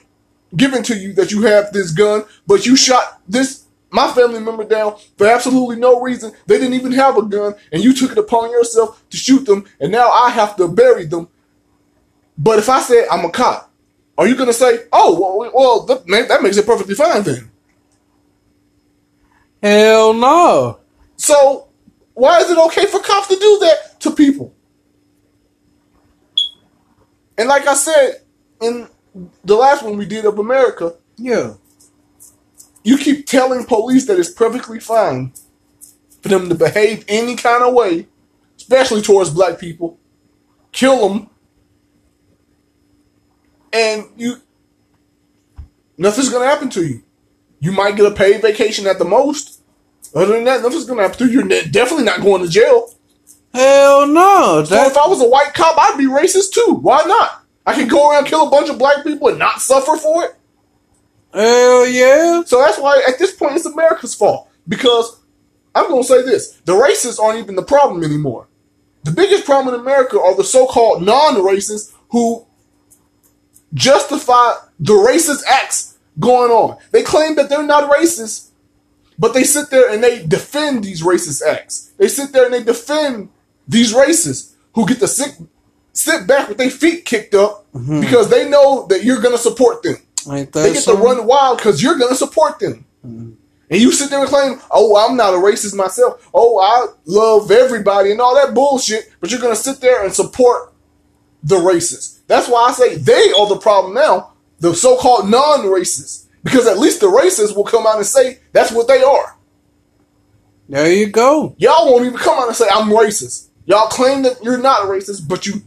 [0.56, 3.61] given to you that you have this gun, but you shot this
[3.92, 6.32] my family member down for absolutely no reason.
[6.48, 9.66] They didn't even have a gun, and you took it upon yourself to shoot them,
[9.80, 11.28] and now I have to bury them.
[12.38, 13.72] But if I said I'm a cop,
[14.18, 17.52] are you gonna say, "Oh, well, well that, that makes it perfectly fine then"?
[19.62, 20.80] Hell no.
[21.18, 21.68] So
[22.14, 24.54] why is it okay for cops to do that to people?
[27.38, 28.22] And like I said
[28.62, 28.88] in
[29.44, 31.54] the last one we did of America, Yeah.
[32.84, 35.34] You keep telling police that it's perfectly fine
[36.22, 38.08] for them to behave any kind of way,
[38.58, 40.00] especially towards black people,
[40.72, 41.30] kill them,
[43.74, 44.38] and you
[45.98, 47.04] nothing's gonna happen to you.
[47.60, 49.62] You might get a paid vacation at the most.
[50.16, 51.44] Other than that, nothing's gonna happen to you.
[51.48, 52.94] You're definitely not going to jail.
[53.54, 54.64] Hell no.
[54.66, 56.80] So if I was a white cop, I'd be racist too.
[56.82, 57.44] Why not?
[57.66, 60.36] I can go around kill a bunch of black people and not suffer for it.
[61.34, 62.44] Hell yeah.
[62.46, 64.50] So that's why at this point it's America's fault.
[64.68, 65.20] Because
[65.74, 68.48] I'm gonna say this: the racists aren't even the problem anymore.
[69.04, 72.46] The biggest problem in America are the so-called non-racists who
[73.74, 76.78] justify the racist acts going on.
[76.92, 78.50] They claim that they're not racist,
[79.18, 81.92] but they sit there and they defend these racist acts.
[81.98, 83.30] They sit there and they defend
[83.68, 85.36] these racists who get to sit
[85.94, 88.00] sit back with their feet kicked up mm-hmm.
[88.02, 89.96] because they know that you're gonna support them.
[90.30, 92.86] Ain't They get to run wild because you're gonna support them.
[93.04, 96.28] And you sit there and claim, "Oh, I'm not a racist myself.
[96.34, 100.74] Oh, I love everybody and all that bullshit," but you're gonna sit there and support
[101.44, 102.18] the racists.
[102.28, 107.00] That's why I say they are the problem now, the so-called non-racists, because at least
[107.00, 109.38] the racists will come out and say that's what they are.
[110.70, 111.56] There you go.
[111.58, 113.48] Y'all won't even come out and say I'm racist.
[113.66, 115.62] Y'all claim that you're not a racist, but you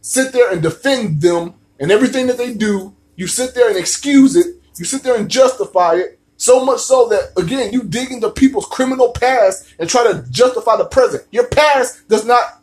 [0.00, 2.94] sit there and defend them and everything that they do.
[3.18, 4.46] You sit there and excuse it.
[4.76, 6.20] You sit there and justify it.
[6.36, 10.76] So much so that again, you dig into people's criminal past and try to justify
[10.76, 11.24] the present.
[11.32, 12.62] Your past does not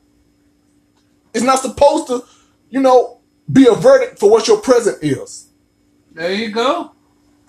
[1.34, 2.24] is not supposed to,
[2.70, 3.20] you know,
[3.52, 5.50] be a verdict for what your present is.
[6.14, 6.94] There you go.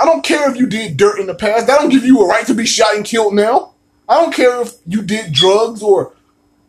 [0.01, 1.69] I don't care if you did dirt in the past.
[1.69, 3.75] That don't give you a right to be shot and killed now.
[4.09, 6.13] I don't care if you did drugs or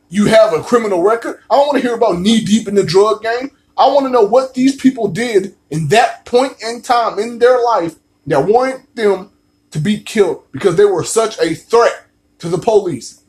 [0.10, 1.40] you have a criminal record.
[1.50, 3.50] I don't want to hear about knee deep in the drug game.
[3.78, 7.64] I want to know what these people did in that point in time in their
[7.64, 9.32] life that warranted them
[9.72, 12.06] to be killed because they were such a threat
[12.40, 13.22] to the police.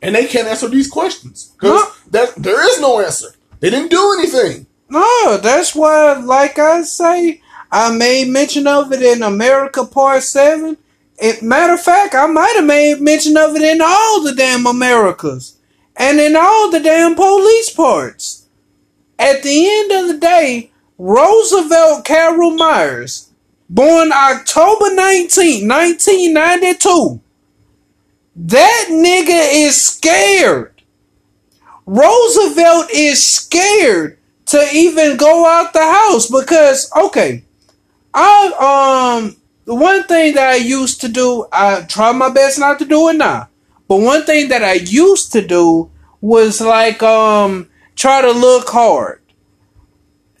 [0.00, 2.26] And they can't answer these questions because No.
[2.36, 3.34] there is no answer.
[3.60, 4.66] They didn't do anything.
[4.88, 10.76] No, that's why, like I say, I made mention of it in America Part 7.
[11.20, 14.66] It, matter of fact, I might have made mention of it in all the damn
[14.66, 15.56] Americas.
[15.96, 18.37] And in all the damn police parts.
[19.18, 23.30] At the end of the day, Roosevelt Carol Myers,
[23.68, 27.20] born October 19, 1992,
[28.36, 30.82] that nigga is scared.
[31.86, 37.44] Roosevelt is scared to even go out the house because okay,
[38.14, 42.78] I um the one thing that I used to do, I try my best not
[42.78, 43.48] to do it now.
[43.88, 45.90] But one thing that I used to do
[46.20, 47.67] was like um
[47.98, 49.20] try to look hard.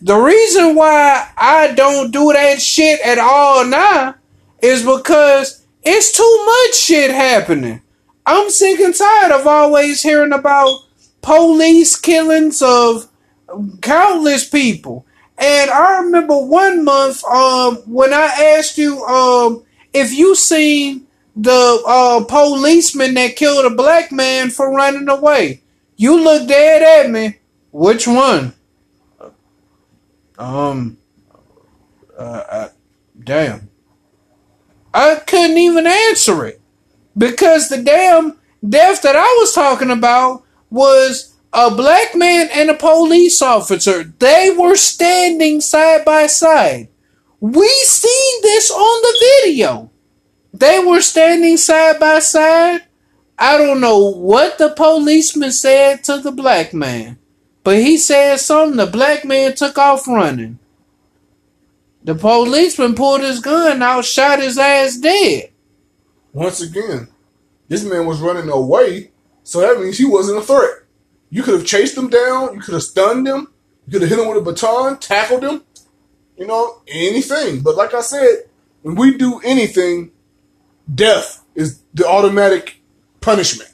[0.00, 4.14] The reason why I don't do that shit at all now
[4.62, 7.82] is because it's too much shit happening.
[8.24, 10.84] I'm sick and tired of always hearing about
[11.20, 13.08] police killings of
[13.80, 15.04] countless people.
[15.36, 21.82] And I remember one month um when I asked you um if you seen the
[21.86, 25.62] uh policeman that killed a black man for running away.
[25.96, 27.38] You looked dead at me.
[27.78, 28.54] Which one?
[30.36, 30.98] Um
[32.18, 32.68] uh, uh
[33.22, 33.70] damn.
[34.92, 36.60] I couldn't even answer it
[37.16, 38.36] because the damn
[38.68, 44.02] death that I was talking about was a black man and a police officer.
[44.02, 46.88] They were standing side by side.
[47.38, 49.92] We seen this on the video.
[50.52, 52.80] They were standing side by side.
[53.38, 57.18] I don't know what the policeman said to the black man,
[57.68, 58.78] but he said something.
[58.78, 60.58] The black man took off running.
[62.02, 65.50] The policeman pulled his gun and out, shot his ass dead.
[66.32, 67.08] once again,
[67.68, 69.10] this man was running away,
[69.42, 70.76] so that means he wasn't a threat.
[71.28, 73.48] You could have chased him down, you could have stunned him,
[73.86, 75.62] you could have hit him with a baton, tackled him,
[76.38, 77.60] you know, anything.
[77.60, 78.44] But like I said,
[78.80, 80.12] when we do anything,
[80.94, 82.80] death is the automatic
[83.20, 83.70] punishment.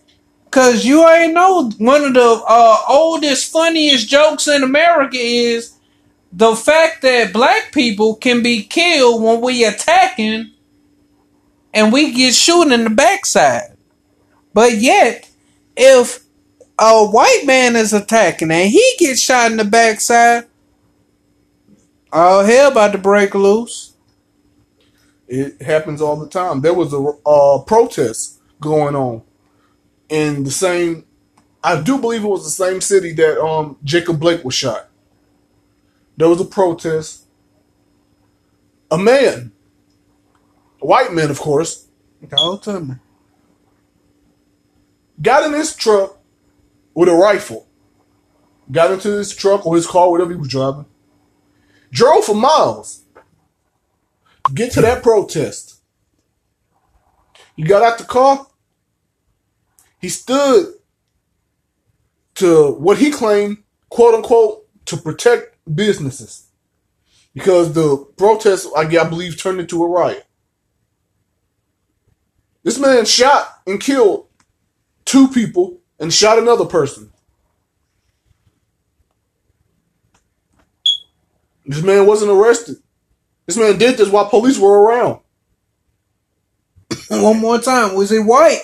[0.54, 5.76] Cause you already know one of the uh, oldest, funniest jokes in America is
[6.30, 10.52] the fact that black people can be killed when we attacking
[11.72, 13.76] and we get shooting in the backside.
[14.52, 15.28] But yet,
[15.76, 16.22] if
[16.78, 20.44] a white man is attacking and he gets shot in the backside,
[22.12, 23.94] all hell about to break loose.
[25.26, 26.60] It happens all the time.
[26.60, 29.22] There was a uh, protest going on
[30.14, 31.04] in the same.
[31.62, 34.88] I do believe it was the same city that um, Jacob Blake was shot.
[36.16, 37.22] There was a protest.
[38.90, 39.50] A man,
[40.80, 41.88] a white man, of course,
[45.20, 46.18] got in his truck
[46.94, 47.66] with a rifle.
[48.70, 50.86] Got into his truck or his car, whatever he was driving.
[51.90, 53.02] Drove for miles.
[54.46, 55.80] to Get to that protest.
[57.56, 58.46] He got out the car.
[60.04, 60.66] He stood
[62.34, 66.50] to what he claimed, quote unquote, to protect businesses.
[67.32, 70.26] Because the protest, I believe, turned into a riot.
[72.64, 74.26] This man shot and killed
[75.06, 77.10] two people and shot another person.
[81.64, 82.76] This man wasn't arrested.
[83.46, 85.20] This man did this while police were around.
[87.08, 87.94] One more time.
[87.94, 88.60] Was he white?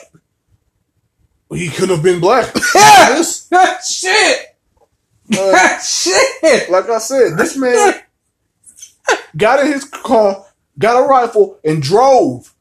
[1.52, 2.54] He couldn't have been black.
[2.74, 3.22] Yeah.
[3.80, 4.56] Shit.
[5.36, 6.70] uh, Shit.
[6.70, 8.00] like I said, this man
[9.36, 10.44] got in his car,
[10.78, 12.54] got a rifle, and drove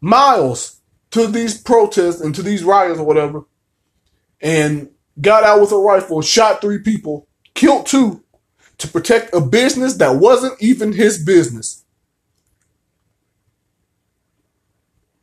[0.00, 0.80] miles
[1.10, 3.42] to these protests and to these riots or whatever,
[4.40, 4.90] and
[5.20, 8.22] got out with a rifle, shot three people, killed two
[8.78, 11.77] to protect a business that wasn't even his business.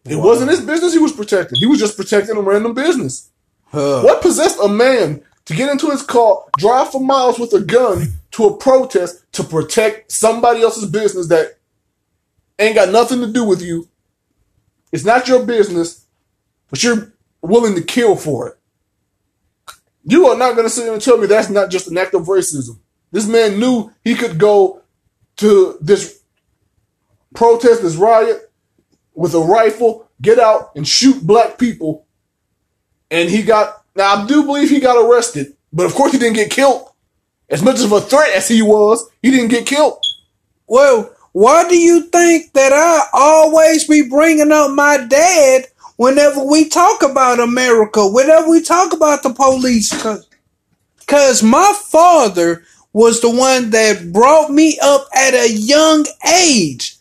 [0.06, 0.26] It Wow.
[0.26, 1.60] wasn't his business he was protecting.
[1.60, 3.30] He was just protecting a random business.
[3.68, 4.02] Huh.
[4.04, 8.14] What possessed a man to get into his car, drive for miles with a gun
[8.32, 11.58] to a protest to protect somebody else's business that
[12.60, 13.88] ain't got nothing to do with you?
[14.92, 16.06] It's not your business,
[16.70, 18.58] but you're willing to kill for it.
[20.06, 22.14] You are not going to sit here and tell me that's not just an act
[22.14, 22.78] of racism.
[23.12, 24.82] This man knew he could go
[25.38, 26.22] to this
[27.34, 28.45] protest, this riot,
[29.16, 32.06] with a rifle, get out and shoot black people
[33.12, 36.36] and he got now I do believe he got arrested, but of course he didn't
[36.36, 36.90] get killed.
[37.50, 40.04] As much of a threat as he was, he didn't get killed.
[40.68, 46.68] Well, why do you think that I always be bringing up my dad whenever we
[46.68, 49.94] talk about America, whenever we talk about the police?
[51.00, 52.64] Because my father
[52.94, 56.06] was the one that brought me up at a young
[56.42, 56.98] age,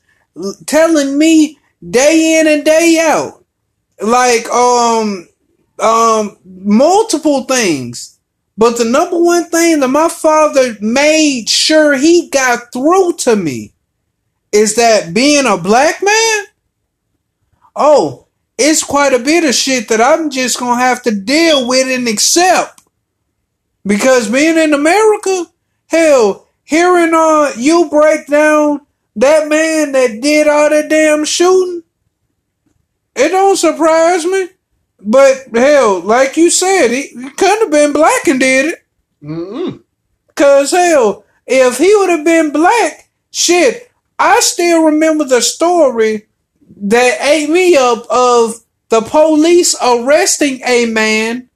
[0.67, 1.59] telling me
[1.89, 3.45] day in and day out,
[4.01, 5.29] like um
[5.79, 8.19] um multiple things.
[8.57, 13.73] But the number one thing that my father made sure he got through to me
[14.53, 16.45] is that being a black man,
[17.75, 21.89] oh, it's quite a bit of shit that I'm just gonna have to deal with
[21.89, 22.83] and accept.
[23.85, 25.47] Because being in America,
[25.89, 31.83] hell, hearing uh you break down that man that did all that damn shooting,
[33.15, 34.49] it don't surprise me.
[35.01, 38.87] But hell, like you said, he, he couldn't have been black and did it.
[39.23, 39.83] Mm-mm.
[40.35, 46.27] Cause hell, if he would have been black, shit, I still remember the story
[46.77, 48.55] that ate me up of
[48.89, 51.51] the police arresting a man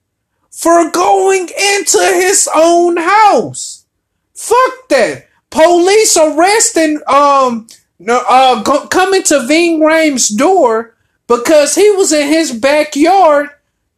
[0.50, 3.86] for going into his own house.
[4.34, 5.27] Fuck that.
[5.50, 7.66] Police arresting um
[8.06, 10.94] uh go, coming to Ving Rhames' door
[11.26, 13.50] because he was in his backyard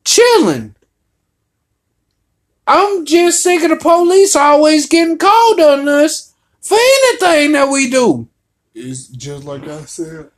[0.05, 0.75] chilling.
[2.67, 7.91] I'm just sick of the police always getting called on us for anything that we
[7.91, 8.29] do.
[8.75, 10.31] It's just like I said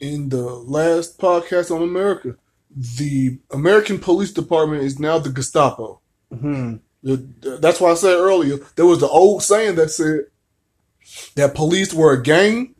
[0.00, 2.36] in the last podcast on America.
[2.74, 6.00] The American Police Department is now the Gestapo.
[6.36, 6.76] Hmm.
[7.02, 10.26] That's why I said earlier there was the old saying that said
[11.36, 12.74] that police were a gang.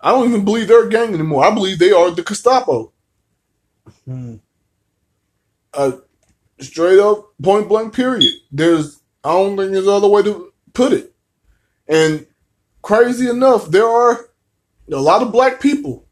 [0.00, 1.44] I don't even believe they're a gang anymore.
[1.44, 2.92] I believe they are the Gestapo.
[4.04, 4.36] Hmm.
[5.74, 5.92] uh,
[6.60, 8.34] straight up, point blank, period.
[8.52, 11.14] There's, I don't think there's other way to put it.
[11.88, 12.26] And
[12.82, 14.30] crazy enough, there are
[14.92, 16.06] a lot of black people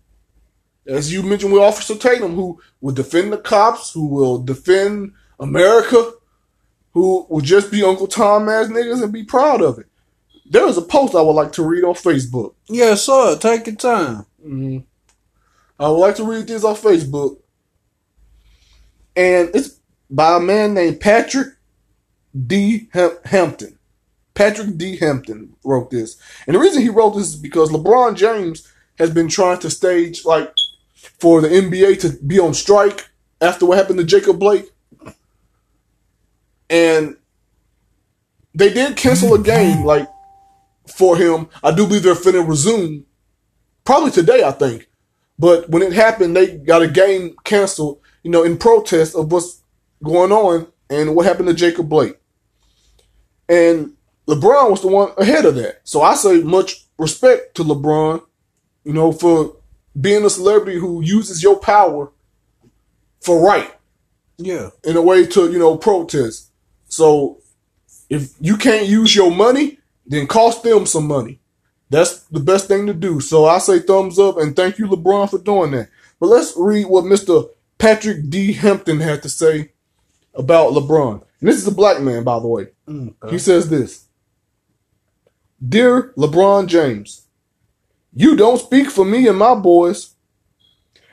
[0.86, 6.12] As you mentioned with Officer Tatum, who will defend the cops, who will defend America,
[6.92, 9.86] who will just be Uncle Tom ass niggas and be proud of it.
[10.50, 12.54] There is a post I would like to read on Facebook.
[12.68, 13.36] Yes, sir.
[13.36, 14.26] Take your time.
[14.44, 14.78] Mm-hmm.
[15.78, 17.38] I would like to read this on Facebook.
[19.14, 21.48] And it's by a man named Patrick
[22.46, 22.88] D.
[22.92, 23.78] Hampton.
[24.34, 24.96] Patrick D.
[24.98, 26.16] Hampton wrote this.
[26.46, 30.24] And the reason he wrote this is because LeBron James has been trying to stage,
[30.24, 30.52] like,
[31.18, 33.08] for the NBA to be on strike
[33.40, 34.70] after what happened to Jacob Blake.
[36.68, 37.16] And
[38.54, 40.08] they did cancel a game, like,
[40.88, 41.48] for him.
[41.62, 43.04] I do believe they're finna resume.
[43.84, 44.88] Probably today, I think.
[45.38, 49.62] But when it happened, they got a game canceled, you know, in protest of what's
[50.02, 52.18] going on and what happened to Jacob Blake.
[53.48, 53.92] And
[54.26, 55.80] LeBron was the one ahead of that.
[55.84, 58.22] So I say much respect to LeBron,
[58.84, 59.56] you know, for
[59.98, 62.12] being a celebrity who uses your power
[63.20, 63.72] for right.
[64.38, 64.70] Yeah.
[64.84, 66.50] In a way to, you know, protest.
[66.88, 67.40] So
[68.08, 71.40] if you can't use your money, then cost them some money.
[71.90, 73.20] That's the best thing to do.
[73.20, 75.88] So I say thumbs up and thank you, LeBron, for doing that.
[76.18, 77.48] But let's read what Mr.
[77.78, 78.52] Patrick D.
[78.54, 79.72] Hampton had to say
[80.34, 81.22] about LeBron.
[81.40, 82.66] And this is a black man, by the way.
[82.88, 83.30] Okay.
[83.30, 84.06] He says this
[85.66, 87.26] Dear LeBron James,
[88.12, 90.14] you don't speak for me and my boys.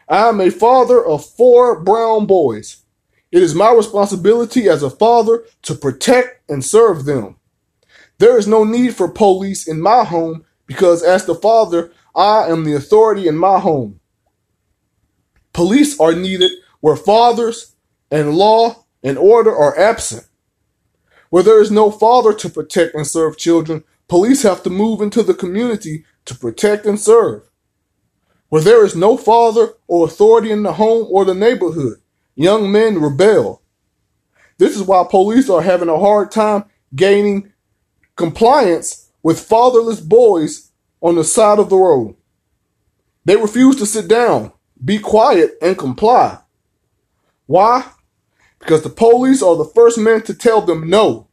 [0.08, 2.84] I am a father of four brown boys.
[3.32, 7.38] It is my responsibility as a father to protect and serve them.
[8.24, 12.64] There is no need for police in my home because as the father, I am
[12.64, 14.00] the authority in my home.
[15.52, 17.76] Police are needed where fathers
[18.10, 20.26] and law and order are absent.
[21.32, 25.22] Where there is no father to protect and serve children, police have to move into
[25.22, 27.44] the community to protect and serve.
[28.48, 31.98] Where there is no father or authority in the home or the neighborhood,
[32.36, 33.62] young men rebel.
[34.60, 36.64] This is why police are having a hard time
[36.96, 37.53] gaining
[38.16, 42.16] compliance with fatherless boys on the side of the road.
[43.26, 44.52] They refuse to sit down,
[44.84, 46.40] be quiet, and comply.
[47.46, 47.86] Why?
[48.64, 51.28] because the police are the first men to tell them no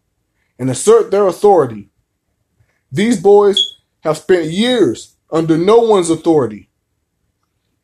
[0.59, 1.89] and assert their authority.
[2.91, 3.57] These boys
[4.01, 6.71] have spent years under no one's authority.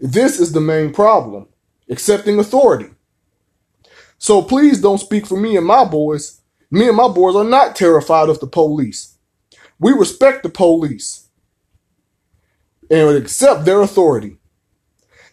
[0.00, 1.46] This is the main problem
[1.88, 2.90] accepting authority.
[4.18, 6.40] So please don't speak for me and my boys.
[6.70, 9.16] Me and my boys are not terrified of the police.
[9.78, 11.28] We respect the police
[12.90, 14.38] and accept their authority.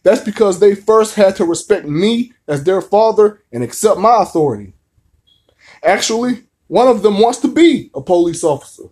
[0.03, 4.73] That's because they first had to respect me as their father and accept my authority.
[5.81, 8.83] Actually, one of them wants to be a police officer.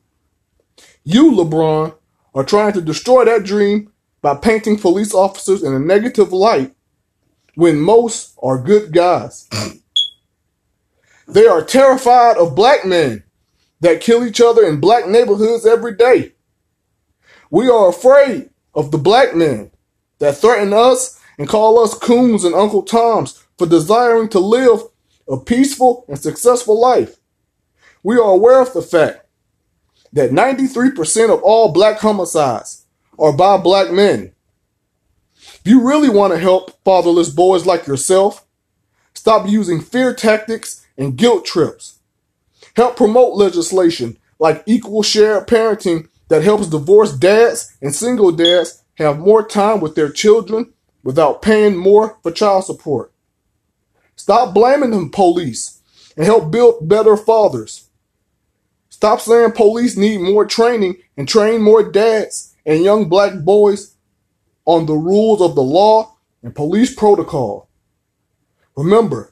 [1.04, 1.96] You, LeBron,
[2.34, 6.74] are trying to destroy that dream by painting police officers in a negative light
[7.56, 9.50] when most are good guys.
[11.32, 13.24] They are terrified of black men
[13.80, 16.34] that kill each other in black neighborhoods every day.
[17.50, 19.72] We are afraid of the black men
[20.20, 24.82] that threaten us and call us coons and Uncle Toms for desiring to live
[25.28, 27.16] a peaceful and successful life.
[28.04, 29.26] We are aware of the fact
[30.14, 32.86] that 93% of all black homicides
[33.18, 34.34] are by black men.
[35.38, 38.46] If you really want to help fatherless boys like yourself,
[39.14, 42.00] stop using fear tactics and guilt trips.
[42.76, 49.18] Help promote legislation like equal share parenting that helps divorced dads and single dads have
[49.18, 50.72] more time with their children
[51.04, 53.12] without paying more for child support.
[54.16, 55.80] Stop blaming the police
[56.16, 57.88] and help build better fathers.
[58.90, 63.96] Stop saying police need more training and train more dads and young black boys
[64.66, 67.68] on the rules of the law and police protocol.
[68.76, 69.31] Remember,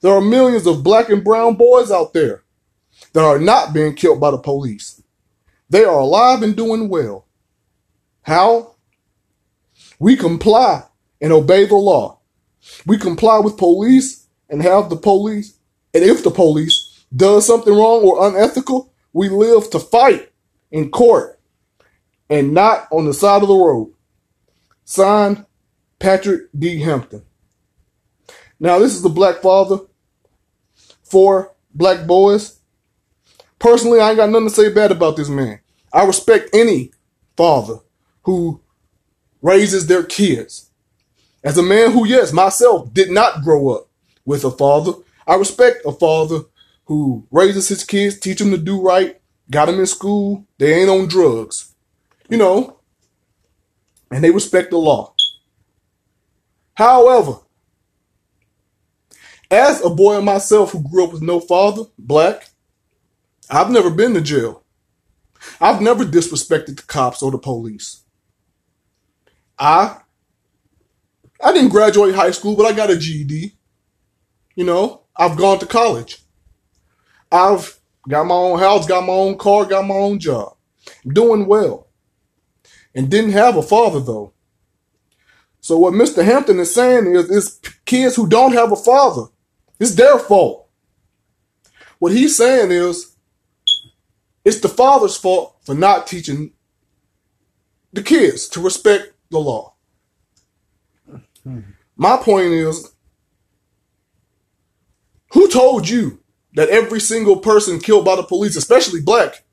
[0.00, 2.44] there are millions of black and brown boys out there
[3.12, 5.02] that are not being killed by the police.
[5.70, 7.26] They are alive and doing well.
[8.22, 8.76] How?
[9.98, 10.84] We comply
[11.20, 12.20] and obey the law.
[12.86, 15.58] We comply with police and have the police,
[15.94, 20.30] and if the police does something wrong or unethical, we live to fight
[20.70, 21.40] in court
[22.28, 23.92] and not on the side of the road.
[24.84, 25.44] Signed,
[25.98, 26.80] Patrick D.
[26.80, 27.24] Hampton.
[28.60, 29.78] Now, this is the black father
[31.02, 32.58] for black boys.
[33.58, 35.60] Personally, I ain't got nothing to say bad about this man.
[35.92, 36.92] I respect any
[37.36, 37.78] father
[38.22, 38.60] who
[39.42, 40.70] raises their kids.
[41.42, 43.88] As a man who, yes, myself did not grow up
[44.24, 44.92] with a father,
[45.26, 46.40] I respect a father
[46.86, 50.90] who raises his kids, teach them to do right, got them in school, they ain't
[50.90, 51.74] on drugs,
[52.28, 52.80] you know,
[54.10, 55.14] and they respect the law.
[56.74, 57.36] However,
[59.50, 62.50] as a boy myself who grew up with no father, black,
[63.50, 64.62] I've never been to jail.
[65.60, 68.02] I've never disrespected the cops or the police.
[69.58, 69.98] I
[71.42, 73.54] I didn't graduate high school, but I got a GED.
[74.56, 76.18] You know, I've gone to college.
[77.30, 77.78] I've
[78.08, 80.56] got my own house, got my own car, got my own job.
[81.04, 81.88] I'm doing well.
[82.94, 84.32] And didn't have a father though.
[85.60, 86.24] So what Mr.
[86.24, 89.26] Hampton is saying is, is kids who don't have a father,
[89.78, 90.68] it's their fault.
[91.98, 93.16] What he's saying is,
[94.44, 96.52] it's the father's fault for not teaching
[97.92, 99.74] the kids to respect the law.
[101.96, 102.92] My point is,
[105.32, 106.20] who told you
[106.54, 109.44] that every single person killed by the police, especially black,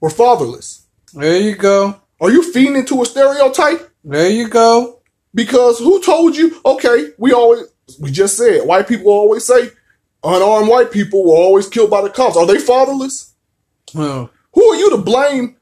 [0.00, 0.86] were fatherless?
[1.12, 2.00] There you go.
[2.20, 3.90] Are you feeding into a stereotype?
[4.02, 5.00] There you go.
[5.34, 6.60] Because who told you?
[6.64, 7.64] Okay, we always
[8.00, 9.70] we just said white people always say
[10.22, 12.36] unarmed white people were always killed by the cops.
[12.36, 13.34] Are they fatherless?
[13.94, 14.30] Oh.
[14.54, 15.56] Who are you to blame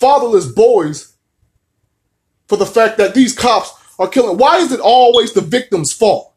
[0.00, 1.14] fatherless boys
[2.48, 4.38] for the fact that these cops are killing?
[4.38, 6.32] Why is it always the victim's fault?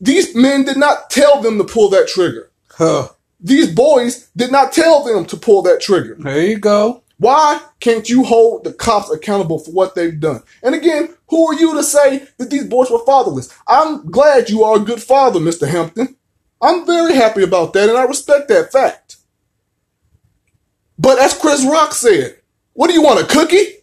[0.00, 2.50] These men did not tell them to pull that trigger.
[2.70, 3.08] Huh.
[3.40, 6.16] These boys did not tell them to pull that trigger.
[6.18, 7.03] There you go.
[7.24, 10.42] Why can't you hold the cops accountable for what they've done?
[10.62, 13.50] And again, who are you to say that these boys were fatherless?
[13.66, 15.66] I'm glad you are a good father, Mr.
[15.66, 16.16] Hampton.
[16.60, 19.16] I'm very happy about that, and I respect that fact.
[20.98, 22.42] But as Chris Rock said,
[22.74, 23.78] what do you want, a cookie?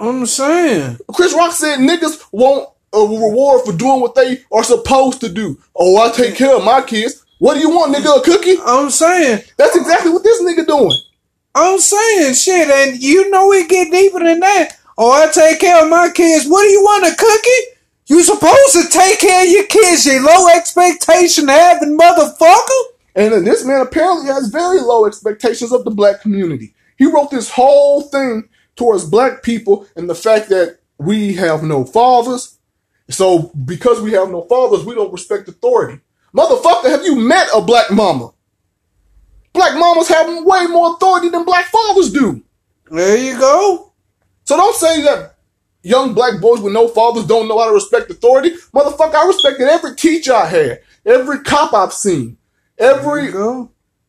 [0.00, 0.98] I'm saying.
[1.14, 5.56] Chris Rock said niggas want a reward for doing what they are supposed to do.
[5.76, 7.24] Oh, I take care of my kids.
[7.38, 8.18] What do you want, nigga?
[8.18, 8.56] A cookie?
[8.66, 9.44] I'm saying.
[9.56, 10.98] That's exactly what this nigga doing.
[11.54, 14.76] I'm saying shit, and you know it get deeper than that.
[14.98, 16.46] Oh, I take care of my kids.
[16.46, 17.74] What do you want, a cookie?
[18.06, 22.82] You supposed to take care of your kids, you low expectation having motherfucker?
[23.14, 26.74] And this man apparently has very low expectations of the black community.
[26.98, 31.84] He wrote this whole thing towards black people and the fact that we have no
[31.84, 32.58] fathers.
[33.08, 36.00] So because we have no fathers, we don't respect authority.
[36.36, 38.32] Motherfucker, have you met a black mama?
[39.54, 42.42] Black mamas have way more authority than black fathers do.
[42.90, 43.92] There you go.
[44.44, 45.36] So don't say that
[45.82, 48.50] young black boys with no fathers don't know how to respect authority.
[48.74, 52.36] Motherfucker, I respected every teacher I had, every cop I've seen,
[52.78, 53.32] every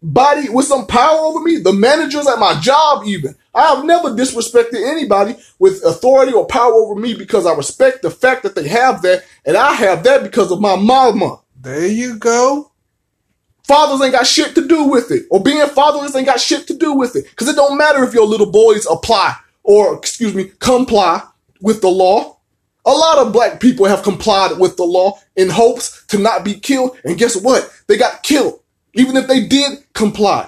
[0.01, 3.35] body with some power over me, the managers at my job even.
[3.53, 8.11] I have never disrespected anybody with authority or power over me because I respect the
[8.11, 11.39] fact that they have that and I have that because of my mama.
[11.61, 12.71] There you go.
[13.67, 15.25] Fathers ain't got shit to do with it.
[15.31, 17.35] Or being fatherless ain't got shit to do with it.
[17.35, 21.23] Cause it don't matter if your little boys apply or, excuse me, comply
[21.61, 22.37] with the law.
[22.85, 26.53] A lot of black people have complied with the law in hopes to not be
[26.53, 26.95] killed.
[27.03, 27.73] And guess what?
[27.87, 28.61] They got killed.
[28.93, 30.47] Even if they did comply.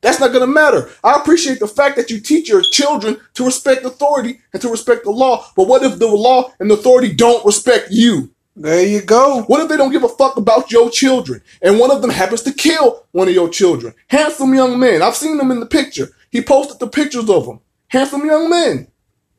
[0.00, 0.90] That's not going to matter.
[1.04, 5.04] I appreciate the fact that you teach your children to respect authority and to respect
[5.04, 5.46] the law.
[5.54, 8.34] But what if the law and authority don't respect you?
[8.56, 9.42] There you go.
[9.42, 12.42] What if they don't give a fuck about your children and one of them happens
[12.42, 13.94] to kill one of your children?
[14.08, 15.02] Handsome young men.
[15.02, 16.08] I've seen them in the picture.
[16.30, 17.60] He posted the pictures of them.
[17.88, 18.88] Handsome young men.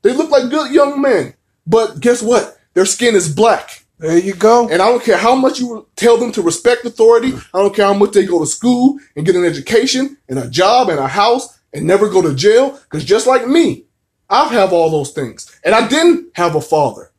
[0.01, 1.33] They look like good young men.
[1.67, 2.57] But guess what?
[2.73, 3.85] Their skin is black.
[3.99, 4.67] There you go.
[4.67, 7.33] And I don't care how much you tell them to respect authority.
[7.53, 10.49] I don't care how much they go to school and get an education and a
[10.49, 12.79] job and a house and never go to jail.
[12.89, 13.85] Cause just like me,
[14.29, 15.55] I have all those things.
[15.63, 17.10] And I didn't have a father.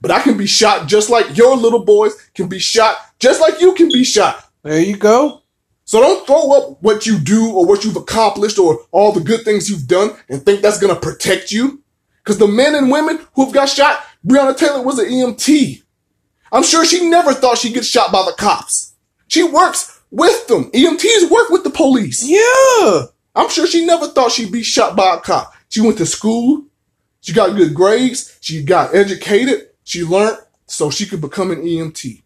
[0.00, 3.60] But I can be shot just like your little boys can be shot, just like
[3.60, 4.44] you can be shot.
[4.62, 5.42] There you go.
[5.84, 9.42] So don't throw up what you do or what you've accomplished or all the good
[9.42, 11.82] things you've done and think that's going to protect you.
[12.22, 15.82] Because the men and women who've got shot, Breonna Taylor was an EMT.
[16.52, 18.94] I'm sure she never thought she'd get shot by the cops.
[19.28, 20.70] She works with them.
[20.72, 22.22] EMTs work with the police.
[22.22, 23.04] Yeah.
[23.34, 25.54] I'm sure she never thought she'd be shot by a cop.
[25.68, 26.64] She went to school.
[27.20, 28.36] She got good grades.
[28.40, 29.67] She got educated.
[29.88, 30.36] She learned
[30.66, 32.22] so she could become an EMT.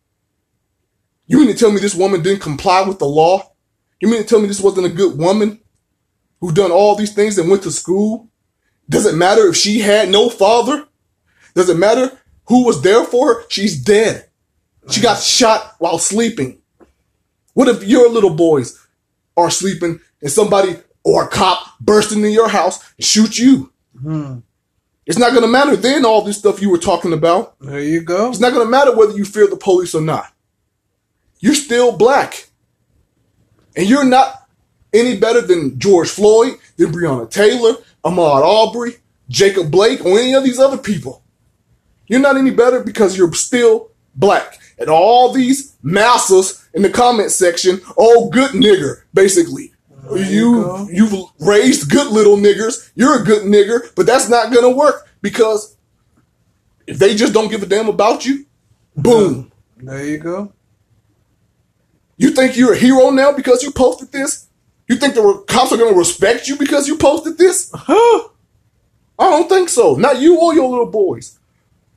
[1.28, 3.52] You mean to tell me this woman didn't comply with the law?
[4.00, 5.60] You mean to tell me this wasn't a good woman
[6.40, 8.28] who done all these things and went to school?
[8.90, 10.88] Does it matter if she had no father?
[11.54, 13.44] Does it matter who was there for her?
[13.48, 14.28] She's dead.
[14.90, 16.60] She got shot while sleeping.
[17.54, 18.84] What if your little boys
[19.36, 23.72] are sleeping and somebody or a cop burst into your house and shoot you?
[24.00, 24.40] Hmm.
[25.12, 27.60] It's not going to matter then all this stuff you were talking about.
[27.60, 28.30] There you go.
[28.30, 30.32] It's not going to matter whether you fear the police or not.
[31.38, 32.48] You're still black.
[33.76, 34.48] And you're not
[34.90, 38.94] any better than George Floyd, than Breonna Taylor, Ahmaud Arbery,
[39.28, 41.22] Jacob Blake, or any of these other people.
[42.06, 44.60] You're not any better because you're still black.
[44.78, 49.71] And all these masses in the comment section, oh, good nigger, basically.
[50.10, 52.90] You You you've raised good little niggers.
[52.94, 55.76] You're a good nigger, but that's not gonna work because
[56.86, 58.46] if they just don't give a damn about you,
[58.96, 59.52] boom.
[59.76, 60.52] There you go.
[62.16, 64.48] You think you're a hero now because you posted this?
[64.88, 67.70] You think the cops are gonna respect you because you posted this?
[67.74, 68.28] Huh.
[69.18, 69.94] I don't think so.
[69.94, 71.38] Not you or your little boys.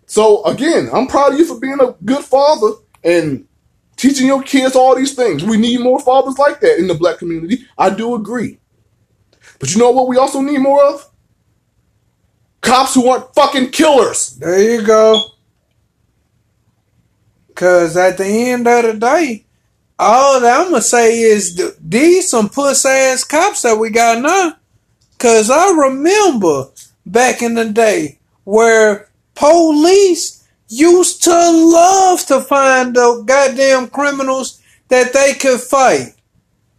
[0.05, 3.47] So again, I'm proud of you for being a good father and
[3.95, 5.43] teaching your kids all these things.
[5.43, 7.65] We need more fathers like that in the black community.
[7.77, 8.59] I do agree.
[9.59, 11.09] But you know what we also need more of?
[12.61, 14.35] Cops who aren't fucking killers.
[14.37, 15.23] There you go.
[17.53, 19.45] Cause at the end of the day,
[19.97, 24.21] all that I'm gonna say is th- these some puss ass cops that we got
[24.21, 24.57] now.
[25.19, 26.65] Cause I remember
[27.05, 30.44] back in the day where police
[30.79, 36.13] used to love to find the goddamn criminals that they could fight.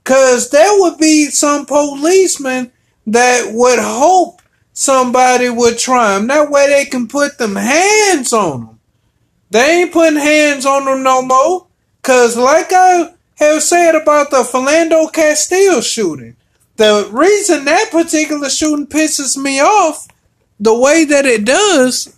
[0.04, 2.70] Cause there would be some policemen
[3.06, 4.42] that would hope
[4.72, 6.28] somebody would try them.
[6.28, 8.80] That way they can put them hands on them.
[9.50, 11.66] They ain't putting hands on them no more.
[12.02, 16.36] Cause like I have said about the Philando Castile shooting,
[16.76, 20.06] the reason that particular shooting pisses me off
[20.60, 22.15] the way that it does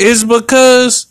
[0.00, 1.06] is because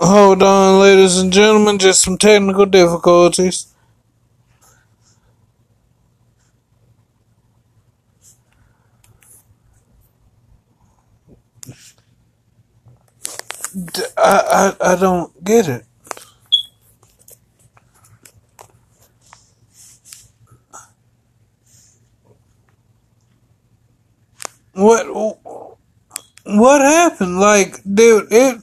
[0.00, 3.74] Hold on, ladies and gentlemen, just some technical difficulties.
[14.16, 15.84] I, I, I don't get it.
[24.74, 25.06] What
[26.44, 27.40] what happened?
[27.40, 28.62] Like, dude, it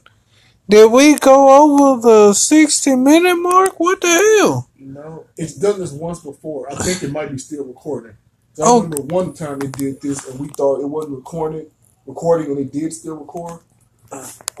[0.68, 3.80] did we go over the 60 minute mark?
[3.80, 4.70] What the hell?
[4.78, 6.70] No, it's done this once before.
[6.72, 8.16] I think it might be still recording.
[8.56, 8.80] 'Cause Oh.
[8.80, 11.66] I remember one time they did this and we thought it wasn't recording,
[12.06, 13.60] recording, and it did still record.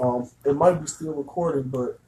[0.00, 1.98] Um, it might be still recording, but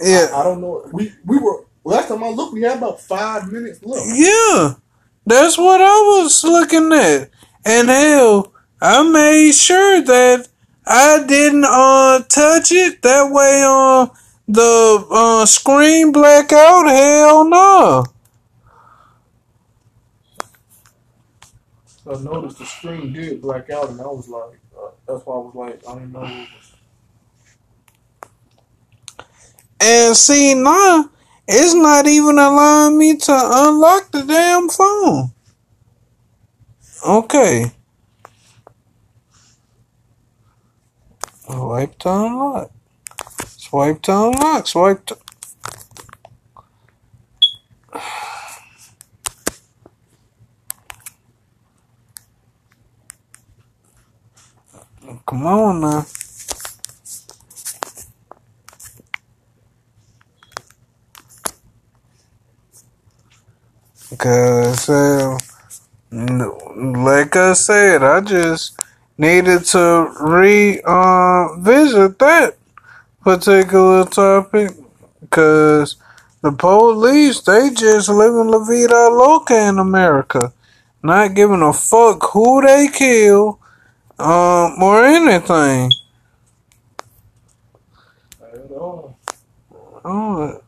[0.00, 0.28] Yeah.
[0.34, 0.88] I don't know.
[0.92, 4.06] We we were last time I looked, we had about five minutes left.
[4.14, 4.74] Yeah.
[5.26, 7.30] That's what I was looking at.
[7.64, 10.48] And hell, I made sure that
[10.86, 13.02] I didn't uh touch it.
[13.02, 14.06] That way uh
[14.48, 16.86] the uh screen black out.
[16.88, 18.04] Hell no.
[22.06, 25.38] I noticed the screen did black out, and I was like, uh, that's why I
[25.38, 26.22] was like, I didn't know.
[26.24, 26.72] It was,
[29.80, 31.10] And see now,
[31.46, 35.30] it's not even allowing me to unlock the damn phone.
[37.06, 37.70] Okay.
[41.46, 42.70] Swipe to unlock.
[43.46, 44.66] Swipe to unlock.
[44.66, 45.16] Swipe to.
[55.26, 56.04] Come on now.
[64.16, 65.38] Cause uh,
[66.10, 68.78] like I said, I just
[69.18, 72.56] needed to re uh, visit that
[73.22, 74.70] particular topic.
[75.28, 75.96] Cause
[76.40, 80.54] the police they just living la vida loca in America,
[81.02, 83.58] not giving a fuck who they kill,
[84.18, 85.92] um, or anything.
[90.04, 90.62] Oh,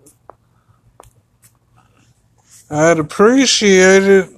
[2.70, 4.30] I'd appreciate it.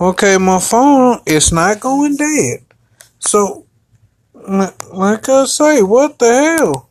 [0.00, 2.64] Okay, my phone it's not going dead.
[3.18, 3.66] So,
[4.34, 6.88] like I say, what the hell?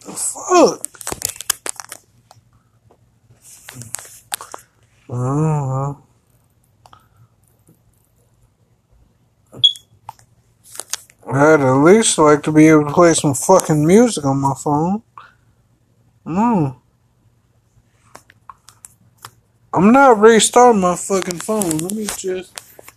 [0.00, 0.86] Fuck.
[5.08, 6.11] Oh, well.
[11.32, 15.02] I'd at least like to be able to play some fucking music on my phone.
[16.26, 16.76] No.
[19.72, 21.78] I'm not restarting my fucking phone.
[21.78, 22.54] Let me just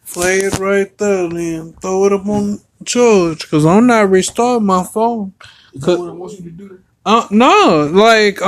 [0.08, 1.74] play it right there then.
[1.82, 3.44] Throw it up on charge.
[3.44, 5.34] Because I'm not restarting my phone.
[5.74, 6.80] Is that what it wants you to do?
[7.06, 8.42] Uh, no, like,